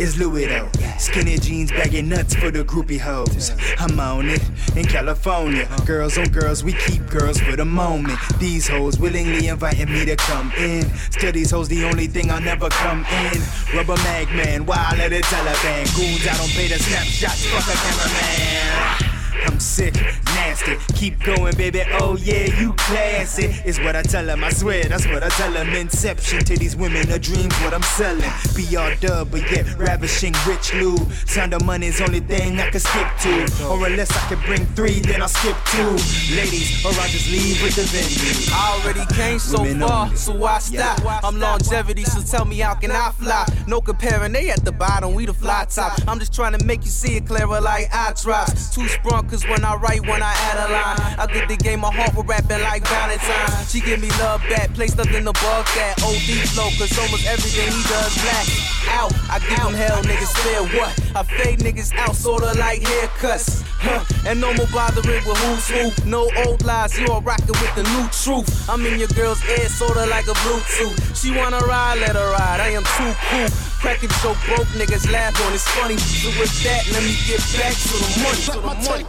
is 0.00 0.18
Louis 0.18 0.46
though. 0.46 0.68
Skinny 0.98 1.38
jeans, 1.38 1.70
bagging 1.70 2.08
nuts 2.08 2.34
for 2.34 2.50
the 2.50 2.64
groupie 2.64 2.98
hoes. 2.98 3.52
I'm 3.78 4.00
on 4.00 4.28
it 4.28 4.42
in 4.76 4.84
California. 4.84 5.68
Girls 5.86 6.18
on 6.18 6.26
girls, 6.30 6.64
we 6.64 6.72
keep 6.72 7.06
girls 7.06 7.38
for 7.38 7.54
the 7.54 7.64
moment. 7.64 8.18
These 8.40 8.66
hoes 8.66 8.98
willingly 8.98 9.46
inviting 9.46 9.92
me 9.92 10.04
to 10.06 10.16
come 10.16 10.50
in. 10.58 10.92
Still, 11.12 11.30
these 11.30 11.52
hoes 11.52 11.68
the 11.68 11.84
only 11.84 12.08
thing 12.08 12.32
I'll 12.32 12.40
never 12.40 12.68
come 12.68 13.04
in. 13.04 13.40
Rubber 13.72 13.94
mag 14.02 14.26
man, 14.34 14.66
wild 14.66 14.98
at 14.98 15.10
the 15.10 15.20
Taliban. 15.20 15.86
Goons, 15.94 16.26
I 16.26 16.36
don't 16.36 16.50
pay 16.50 16.66
the 16.66 16.80
snapshots, 16.80 17.46
fuck 17.46 17.62
a 17.62 17.78
cameraman. 17.78 19.07
I'm 19.46 19.60
sick, 19.60 19.94
nasty. 20.24 20.76
Keep 20.94 21.22
going, 21.24 21.56
baby. 21.56 21.82
Oh 22.00 22.16
yeah, 22.16 22.46
you 22.60 22.72
classy. 22.74 23.54
Is 23.64 23.78
what 23.80 23.96
I 23.96 24.02
tell 24.02 24.24
them. 24.24 24.44
I 24.44 24.50
swear, 24.50 24.84
that's 24.84 25.06
what 25.06 25.22
I 25.22 25.28
tell 25.30 25.52
them. 25.52 25.68
Inception 25.70 26.40
to 26.44 26.56
these 26.56 26.76
women, 26.76 27.10
a 27.10 27.18
dream's 27.18 27.54
what 27.60 27.74
I'm 27.74 27.82
selling. 27.82 28.30
Be 28.56 28.76
all 28.76 28.94
dub, 29.00 29.30
but 29.30 29.50
yet 29.50 29.66
ravishing 29.78 30.34
rich 30.46 30.74
loot. 30.74 31.00
Sound 31.26 31.54
of 31.54 31.64
money's 31.64 32.00
only 32.00 32.20
thing 32.20 32.58
I 32.60 32.70
can 32.70 32.80
skip 32.80 33.08
to. 33.22 33.64
Or 33.66 33.86
unless 33.86 34.10
I 34.10 34.34
can 34.34 34.40
bring 34.46 34.66
three, 34.74 35.00
then 35.00 35.22
I'll 35.22 35.28
skip 35.28 35.56
two. 35.66 35.90
Ladies, 36.34 36.84
or 36.84 36.88
I'll 36.88 37.08
just 37.08 37.30
leave 37.30 37.62
with 37.62 37.76
the 37.76 37.82
venue. 37.82 38.54
I 38.54 38.80
already 38.80 39.14
came 39.14 39.38
so 39.38 39.62
women 39.62 39.86
far, 39.86 40.06
only. 40.06 40.16
so 40.16 40.34
why 40.34 40.58
stop? 40.58 40.98
Yeah. 41.02 41.20
I'm 41.22 41.38
longevity, 41.38 42.04
so 42.04 42.20
tell 42.22 42.44
me 42.44 42.58
how 42.58 42.74
can 42.74 42.90
I 42.90 43.10
fly? 43.12 43.46
No 43.66 43.80
comparing, 43.80 44.32
they 44.32 44.50
at 44.50 44.64
the 44.64 44.72
bottom, 44.72 45.14
we 45.14 45.26
the 45.26 45.34
fly 45.34 45.64
top. 45.68 45.98
I'm 46.06 46.18
just 46.18 46.34
trying 46.34 46.56
to 46.58 46.64
make 46.64 46.84
you 46.84 46.90
see 46.90 47.16
it 47.16 47.26
clearer 47.26 47.60
like 47.60 47.88
eye 47.92 48.12
drops. 48.20 48.74
Two 48.74 48.86
sprung 48.88 49.27
Cause 49.28 49.46
when 49.46 49.62
I 49.62 49.76
write, 49.76 50.00
when 50.08 50.22
I 50.22 50.32
add 50.48 50.56
a 50.56 50.72
line, 50.72 51.18
I 51.20 51.26
get 51.30 51.48
the 51.48 51.56
game 51.56 51.80
my 51.80 51.92
heart 51.92 52.16
with 52.16 52.26
rapping 52.26 52.62
like 52.64 52.80
Valentine. 52.88 53.66
She 53.68 53.80
give 53.80 54.00
me 54.00 54.08
love 54.24 54.40
back, 54.48 54.72
place 54.72 54.96
nothing 54.96 55.26
above 55.28 55.68
that. 55.76 56.00
OD 56.00 56.48
flow, 56.48 56.72
cause 56.80 56.96
almost 56.96 57.26
everything 57.28 57.68
he 57.68 57.82
does 57.92 58.16
black. 58.24 58.48
Out, 58.88 59.12
I 59.28 59.38
give 59.44 59.60
him 59.60 59.76
hell, 59.76 60.00
niggas 60.00 60.32
fear 60.40 60.80
what? 60.80 60.96
I 61.14 61.22
fade 61.24 61.60
niggas 61.60 61.92
out, 61.96 62.16
sorta 62.16 62.58
like 62.58 62.80
haircuts. 62.80 63.62
Huh. 63.68 64.02
And 64.24 64.40
no 64.40 64.54
more 64.54 64.66
bothering 64.72 65.22
with 65.28 65.36
who's 65.44 65.68
who. 65.68 66.08
No 66.08 66.30
old 66.46 66.64
lies, 66.64 66.98
you 66.98 67.06
are 67.12 67.20
rocking 67.20 67.48
with 67.48 67.74
the 67.76 67.84
new 67.84 68.08
truth. 68.08 68.48
I'm 68.68 68.84
in 68.86 68.98
your 68.98 69.08
girl's 69.08 69.44
ear, 69.44 69.68
sorta 69.68 70.06
like 70.06 70.26
a 70.26 70.36
Bluetooth. 70.40 70.96
She 71.20 71.36
wanna 71.36 71.60
ride, 71.60 72.00
let 72.00 72.16
her 72.16 72.32
ride. 72.32 72.60
I 72.60 72.70
am 72.70 72.84
too 72.96 73.12
cool. 73.28 73.67
Cracking 73.80 74.10
so 74.10 74.34
broke 74.46 74.66
niggas 74.74 75.08
laugh 75.12 75.40
on 75.46 75.52
it's 75.54 75.68
funny. 75.68 75.96
So 75.96 76.30
with 76.40 76.62
that, 76.64 76.88
let 76.90 77.02
me 77.04 77.14
get 77.26 77.38
back 77.54 77.74
to 77.78 77.94
the 77.94 78.20
money. 78.24 78.42
To 78.42 78.52
the 78.52 78.60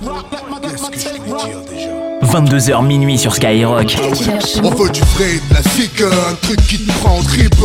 money. 0.05 0.19
22h 2.29 2.85
minuit 2.85 3.17
sur 3.17 3.33
Skyrock. 3.33 3.97
On 4.63 4.69
veut 4.69 4.91
du 4.91 5.01
vrai 5.01 5.39
de 5.49 5.53
la 5.55 5.63
zik, 5.63 5.99
un 6.01 6.35
truc 6.35 6.61
qui 6.67 6.85
te 6.85 6.91
prend 6.99 7.17
en 7.17 7.23
trip 7.23 7.55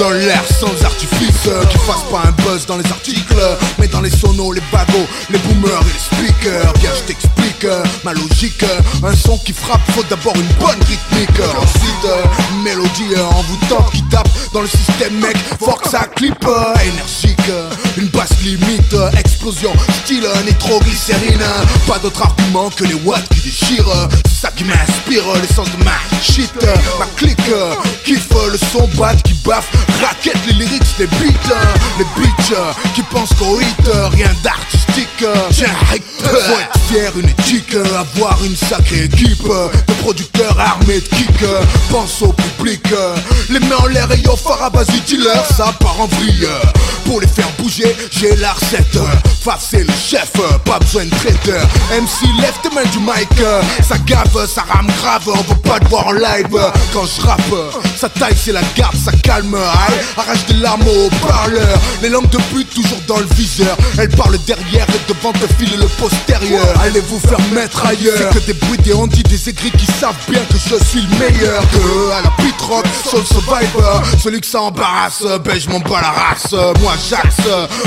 Dans 0.00 0.10
l'air 0.10 0.42
sans 0.58 0.84
artifice, 0.84 1.48
qui 1.70 1.78
fasse 1.78 2.02
pas 2.10 2.22
un 2.26 2.32
buzz 2.42 2.66
dans 2.66 2.78
les 2.78 2.90
articles 2.90 3.36
Mais 3.78 3.86
dans 3.86 4.00
les 4.00 4.10
sonos, 4.10 4.52
les 4.52 4.62
bagos, 4.72 5.06
les 5.30 5.38
boomers 5.38 5.82
et 5.82 5.92
les 5.92 6.00
speakers 6.26 6.72
Viens 6.80 6.90
je 6.96 7.02
t'explique 7.02 7.64
ma 8.04 8.12
logique 8.12 8.64
Un 9.04 9.14
son 9.14 9.38
qui 9.38 9.52
frappe, 9.52 9.82
faut 9.92 10.02
d'abord 10.10 10.34
une 10.34 10.52
bonne 10.58 10.80
rythmique 10.80 11.40
Ensuite, 11.56 12.08
une 12.54 12.62
mélodie 12.62 13.14
envoûtante 13.20 13.92
qui 13.92 14.02
tape 14.04 14.28
dans 14.52 14.62
le 14.62 14.68
système 14.68 15.14
mec 15.20 15.36
Faut 15.60 15.76
que 15.76 15.88
ça 15.88 16.06
clip 16.16 16.31
énergique. 16.84 17.38
Une 17.96 18.08
basse 18.08 18.40
limite, 18.42 18.94
explosion, 19.18 19.72
style 20.04 20.26
nitroglycérine 20.46 21.42
pas 21.86 21.98
d'autre 21.98 22.22
argument 22.22 22.70
que 22.70 22.84
les 22.84 22.94
watts 22.94 23.28
qui 23.28 23.40
déchirent 23.40 24.08
ça 24.42 24.50
qui 24.56 24.64
m'inspire 24.64 25.22
l'essence 25.40 25.70
de 25.70 25.84
ma 25.84 25.92
shit 26.20 26.50
Ma 26.98 27.06
clique 27.16 27.38
kiffe 28.04 28.28
le 28.50 28.58
son 28.58 28.88
bad 28.98 29.22
qui 29.22 29.34
baffe 29.44 29.70
Raquette 30.02 30.44
les 30.48 30.54
lyrics 30.54 30.96
des 30.98 31.06
beats 31.06 31.54
Les 31.96 32.04
bitches 32.16 32.58
qui 32.92 33.02
pensent 33.02 33.34
qu'au 33.34 33.60
hit 33.60 33.88
Rien 34.10 34.30
d'artistique 34.42 35.22
un 35.22 35.52
Faut 35.52 36.58
être 36.58 36.78
fier, 36.88 37.12
une 37.16 37.28
éthique 37.28 37.76
Avoir 37.96 38.36
une 38.44 38.56
sacrée 38.56 39.04
équipe 39.04 39.44
De 39.44 39.92
producteurs 40.02 40.58
armés 40.58 41.00
de 41.00 41.16
kick 41.16 41.44
Pense 41.88 42.22
au 42.22 42.32
public 42.32 42.82
Les 43.48 43.60
mains 43.60 43.76
en 43.78 43.86
l'air 43.86 44.10
et 44.10 44.18
yo 44.22 44.34
Farabazi 44.34 45.00
dealer 45.06 45.44
Ça 45.56 45.72
part 45.78 46.00
en 46.00 46.06
vrille 46.06 46.48
Pour 47.12 47.20
les 47.20 47.26
faire 47.26 47.50
bouger 47.58 47.94
j'ai 48.10 48.34
la 48.36 48.54
recette. 48.54 48.98
Face 49.44 49.68
c'est 49.70 49.84
le 49.84 49.92
chef 49.92 50.32
Pas 50.64 50.78
besoin 50.78 51.04
de 51.04 51.10
traiteur. 51.10 51.62
MC 51.90 52.26
lève 52.40 52.54
tes 52.62 52.70
mains 52.70 52.88
du 52.90 53.00
mic. 53.00 53.28
Ça 53.86 53.98
gave, 54.06 54.48
ça 54.48 54.62
rame 54.62 54.86
grave 55.02 55.24
On 55.26 55.52
veut 55.52 55.60
pas 55.60 55.78
te 55.78 55.88
voir 55.90 56.06
en 56.06 56.12
live. 56.12 56.58
Quand 56.94 57.04
je 57.04 57.20
rappe 57.20 57.42
Ça 57.98 58.08
taille 58.08 58.34
c'est 58.34 58.52
la 58.52 58.62
garde, 58.74 58.96
ça 58.96 59.12
calme. 59.22 59.54
Arrache 60.16 60.46
des 60.46 60.54
larmes 60.54 60.88
au 60.88 61.26
parleur. 61.26 61.78
Les 62.00 62.08
langues 62.08 62.30
de 62.30 62.38
pute 62.54 62.72
toujours 62.72 63.02
dans 63.06 63.18
le 63.18 63.26
viseur. 63.34 63.76
Elles 63.98 64.08
parlent 64.08 64.38
derrière 64.46 64.86
et 64.88 65.12
devant 65.12 65.32
te 65.32 65.46
file 65.58 65.78
le 65.78 65.88
postérieur. 66.00 66.80
Allez 66.82 67.00
vous 67.00 67.20
faire 67.20 67.40
mettre 67.52 67.84
ailleurs? 67.84 68.30
C'est 68.32 68.40
que 68.40 68.46
des 68.46 68.54
bruits, 68.54 68.78
des 68.78 68.94
dit 69.08 69.22
des 69.24 69.50
aigris 69.50 69.72
qui 69.72 69.86
savent 70.00 70.14
bien 70.30 70.40
que 70.50 70.56
je 70.56 70.82
suis 70.82 71.02
le 71.02 71.18
meilleur. 71.18 71.62
Que 71.72 72.10
à 72.12 72.22
la 72.22 72.30
pit 72.42 72.58
rock, 72.62 72.86
soul 73.04 73.26
survivor. 73.26 74.02
Celui 74.22 74.40
que 74.40 74.46
ça 74.46 74.62
embarrasse, 74.62 75.24
ben 75.44 75.60
je 75.60 75.68
m'en 75.68 75.80
bats 75.80 76.00
la 76.00 76.10
race. 76.10 76.52
Moi 76.80 76.94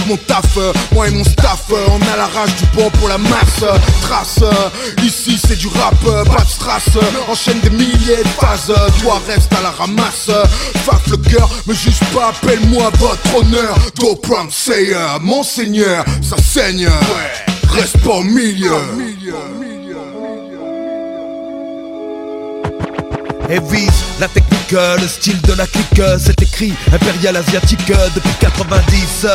Mon 0.08 0.17
taf, 0.17 0.58
moi 0.91 1.08
et 1.08 1.12
mon 1.12 1.23
staff, 1.23 1.65
on 1.69 2.01
a 2.13 2.17
la 2.17 2.28
rage 2.28 2.56
du 2.58 2.65
bon 2.75 2.89
pour 2.91 3.08
la 3.08 3.17
masse. 3.17 3.63
Trace, 4.01 4.43
ici 5.04 5.39
c'est 5.47 5.58
du 5.58 5.67
rap, 5.67 5.95
pas 6.04 6.43
de 6.43 6.49
strass. 6.49 6.89
Enchaîne 7.28 7.60
des 7.62 7.69
milliers 7.69 8.23
de 8.23 8.28
phases, 8.39 8.73
toi 9.01 9.21
reste 9.28 9.51
à 9.54 9.62
la 9.62 9.71
ramasse. 9.71 10.30
Faf 10.86 11.08
le 11.08 11.17
cœur, 11.17 11.49
me 11.65 11.73
juge 11.73 11.99
pas, 12.13 12.30
appelle-moi 12.30 12.91
votre 12.99 13.36
honneur. 13.38 13.78
Do 13.95 14.15
prom 14.15 14.51
sayer, 14.51 15.17
monseigneur, 15.21 16.04
ça 16.21 16.38
saigne. 16.38 16.89
Reste 17.69 17.97
pas 17.99 18.15
au 18.15 18.23
milieu. 18.23 18.75
Et 23.49 23.60
vise 23.60 23.89
la 24.19 24.27
technique, 24.27 24.71
le 24.71 25.08
style 25.08 25.39
de 25.41 25.53
la 25.53 25.67
clique 25.67 26.01
C'est 26.17 26.41
écrit 26.41 26.73
impérial 26.91 27.36
asiatique 27.36 27.91
depuis 28.15 28.34
90 28.39 29.27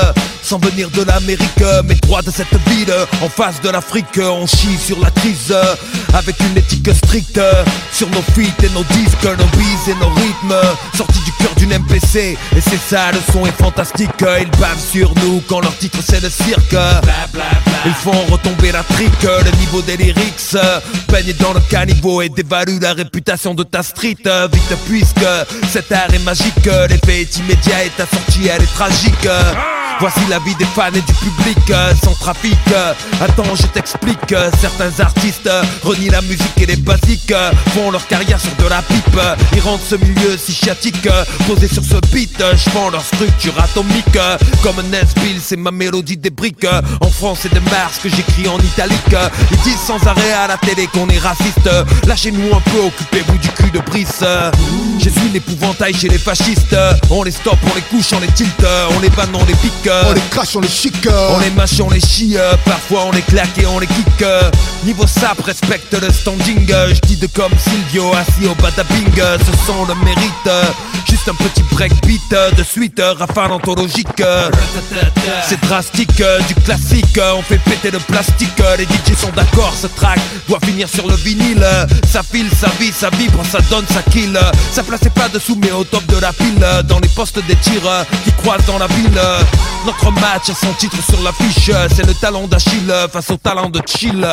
Sans 0.43 0.59
venir 0.59 0.91
de 0.91 1.03
l'Amérique 1.03 1.65
Mais 1.85 1.95
droit 1.95 2.23
de 2.23 2.31
cette 2.31 2.53
ville 2.69 2.93
En 3.23 3.29
face 3.29 3.61
de 3.61 3.69
l'Afrique 3.71 4.19
On 4.19 4.47
chie 4.47 4.79
sur 4.79 4.99
la 5.01 5.11
crise 5.11 5.55
Avec 6.15 6.37
une 6.41 6.57
éthique 6.57 6.93
stricte 6.95 7.41
Sur 7.93 8.09
nos 8.11 8.23
feats 8.23 8.65
et 8.65 8.69
nos 8.71 8.85
disques 8.85 9.25
Nos 9.25 9.59
bises 9.59 9.89
et 9.89 9.95
nos 9.95 10.11
rythmes 10.11 10.61
d'une 11.57 11.79
MPC 11.79 12.37
Et 12.57 12.61
c'est 12.61 12.81
ça 12.81 13.11
le 13.13 13.19
son 13.33 13.47
est 13.47 13.63
fantastique. 13.63 14.11
Ils 14.41 14.51
bavent 14.59 14.79
sur 14.79 15.13
nous 15.17 15.43
quand 15.49 15.61
leur 15.61 15.77
titre 15.77 15.99
c'est 16.03 16.23
le 16.23 16.31
cirque. 16.31 16.77
Ils 17.87 17.93
font 17.93 18.25
retomber 18.31 18.73
la 18.73 18.83
trique 18.83 19.23
Le 19.23 19.57
niveau 19.59 19.83
des 19.83 19.97
lyrics. 19.97 20.57
Peignent 21.09 21.35
dans 21.39 21.53
le 21.53 21.61
caniveau 21.61 22.23
Et 22.23 22.29
dévaluent 22.29 22.81
la 22.81 22.93
réputation 22.93 23.55
de 23.55 23.63
ta 23.63 23.83
street. 23.83 24.17
Vite 24.53 24.77
puisque 24.87 25.27
cet 25.71 25.91
art 25.93 26.13
est 26.13 26.25
magique. 26.25 26.69
L'effet 26.89 27.23
est 27.23 27.39
immédiat 27.39 27.85
et 27.85 27.91
ta 27.91 28.07
sortie 28.07 28.49
elle 28.49 28.63
est 28.63 28.75
tragique 28.75 29.29
Voici 30.01 30.21
la 30.31 30.39
vie 30.39 30.55
des 30.55 30.65
fans 30.65 30.89
et 30.95 31.03
du 31.03 31.13
public 31.13 31.59
sans 32.03 32.15
trafic 32.15 32.57
Attends 33.21 33.55
je 33.55 33.67
t'explique 33.67 34.35
Certains 34.59 34.99
artistes 34.99 35.51
renient 35.83 36.11
la 36.11 36.23
musique 36.23 36.57
et 36.57 36.65
les 36.65 36.77
basiques 36.77 37.35
Font 37.75 37.91
leur 37.91 38.07
carrière 38.07 38.41
sur 38.41 38.55
de 38.57 38.67
la 38.67 38.81
pipe 38.81 39.21
Ils 39.55 39.61
rendent 39.61 39.83
ce 39.87 39.97
milieu 39.97 40.39
si 40.39 40.55
chiatique 40.55 41.07
Posé 41.47 41.69
sur 41.69 41.85
ce 41.85 41.97
beat 42.13 42.33
Je 42.39 42.71
vends 42.71 42.89
leur 42.89 43.05
structure 43.05 43.53
atomique 43.63 44.19
Comme 44.63 44.81
Nesbill 44.91 45.39
c'est 45.39 45.59
ma 45.59 45.71
mélodie 45.71 46.17
des 46.17 46.31
briques 46.31 46.67
En 47.03 47.11
France 47.11 47.41
c'est 47.43 47.53
de 47.53 47.61
Mars 47.61 47.99
que 48.03 48.09
j'écris 48.09 48.49
en 48.49 48.59
italique 48.59 49.15
Ils 49.51 49.59
disent 49.59 49.81
sans 49.87 50.03
arrêt 50.07 50.33
à 50.33 50.47
la 50.47 50.57
télé 50.57 50.87
qu'on 50.87 51.09
est 51.11 51.19
raciste 51.19 51.69
Lâchez-nous 52.07 52.57
un 52.57 52.61
peu, 52.71 52.79
occupez-vous 52.87 53.37
du 53.37 53.49
cul 53.49 53.71
de 53.71 53.81
Brice 53.81 54.25
Jésus 54.99 55.29
l'épouvantail 55.35 55.93
chez 55.93 56.09
les 56.09 56.19
fascistes 56.19 56.77
On 57.11 57.23
les 57.23 57.31
stoppe, 57.31 57.59
on 57.71 57.75
les 57.75 57.83
couche, 57.83 58.15
on 58.15 58.21
les 58.21 58.29
tilte 58.29 58.65
On 58.97 59.01
les 59.01 59.11
banne, 59.11 59.35
on 59.35 59.45
les 59.45 59.55
pique 59.55 59.90
On 60.09 60.13
les 60.13 60.21
crache, 60.31 60.57
on 60.57 60.61
les 60.61 60.69
chic 60.69 61.09
On 61.31 61.39
les 61.39 61.51
mâche, 61.51 61.81
on 61.81 61.91
les 61.91 62.01
chie 62.01 62.37
Parfois 62.65 63.05
on 63.07 63.13
les 63.13 63.23
claque 63.23 63.59
et 63.59 63.67
on 63.67 63.79
les 63.79 63.87
kick 63.87 64.25
Niveau 64.85 65.07
sap, 65.07 65.41
respecte 65.45 65.93
le 66.01 66.11
standing. 66.11 66.67
Je 66.67 67.01
dis 67.01 67.17
de 67.17 67.27
comme 67.27 67.53
Silvio, 67.59 68.13
assis 68.15 68.47
au 68.49 68.55
badabing 68.55 69.13
Ce 69.15 69.67
son 69.67 69.85
le 69.87 69.95
mérite 70.05 70.75
Juste 71.09 71.29
un 71.29 71.35
petit 71.35 71.63
breakbeat 71.73 72.57
de 72.57 72.63
suite 72.63 73.01
Rafale 73.19 73.53
anthologique. 73.53 74.23
C'est 75.49 75.61
drastique, 75.63 76.23
du 76.49 76.55
classique. 76.55 77.21
On 77.37 77.43
fait 77.43 77.59
péter 77.59 77.91
le 77.91 77.99
plastique. 77.99 78.63
Les 78.79 78.85
DJ 78.85 79.19
sont 79.19 79.33
d'accord, 79.35 79.75
ce 79.81 79.87
track 79.89 80.21
doit 80.49 80.61
finir 80.65 80.89
sur 80.89 81.07
le 81.09 81.15
vinyle. 81.17 81.67
Ça 82.07 82.23
file, 82.23 82.49
ça 82.59 82.69
vit, 82.79 82.93
ça 82.93 83.11
vibre, 83.11 83.43
ça 83.51 83.59
donne, 83.71 83.87
ça 83.89 84.03
kill. 84.11 84.39
Ça 84.73 84.83
plaçait 84.83 85.11
pas 85.11 85.29
dessous 85.29 85.59
mais 85.61 85.73
au 85.73 85.85
top 85.85 86.07
de 86.07 86.19
la 86.19 86.33
pile. 86.33 86.65
Dans 86.85 87.01
les 87.01 87.09
postes 87.09 87.45
des 87.47 87.57
tirs 87.57 88.07
qui 88.25 88.33
croisent 88.33 88.67
dans 88.67 88.79
la 88.79 88.87
ville 88.87 89.21
Notre 89.87 90.11
match 90.13 90.51
a 90.51 90.55
son 90.55 90.73
titre 90.75 91.03
sur 91.03 91.23
l'affiche 91.23 91.71
C'est 91.95 92.07
le 92.07 92.15
talent 92.15 92.47
d'Achille 92.47 92.93
face 93.13 93.31
au 93.31 93.37
talent 93.37 93.69
de 93.69 93.81
Chill 93.87 94.27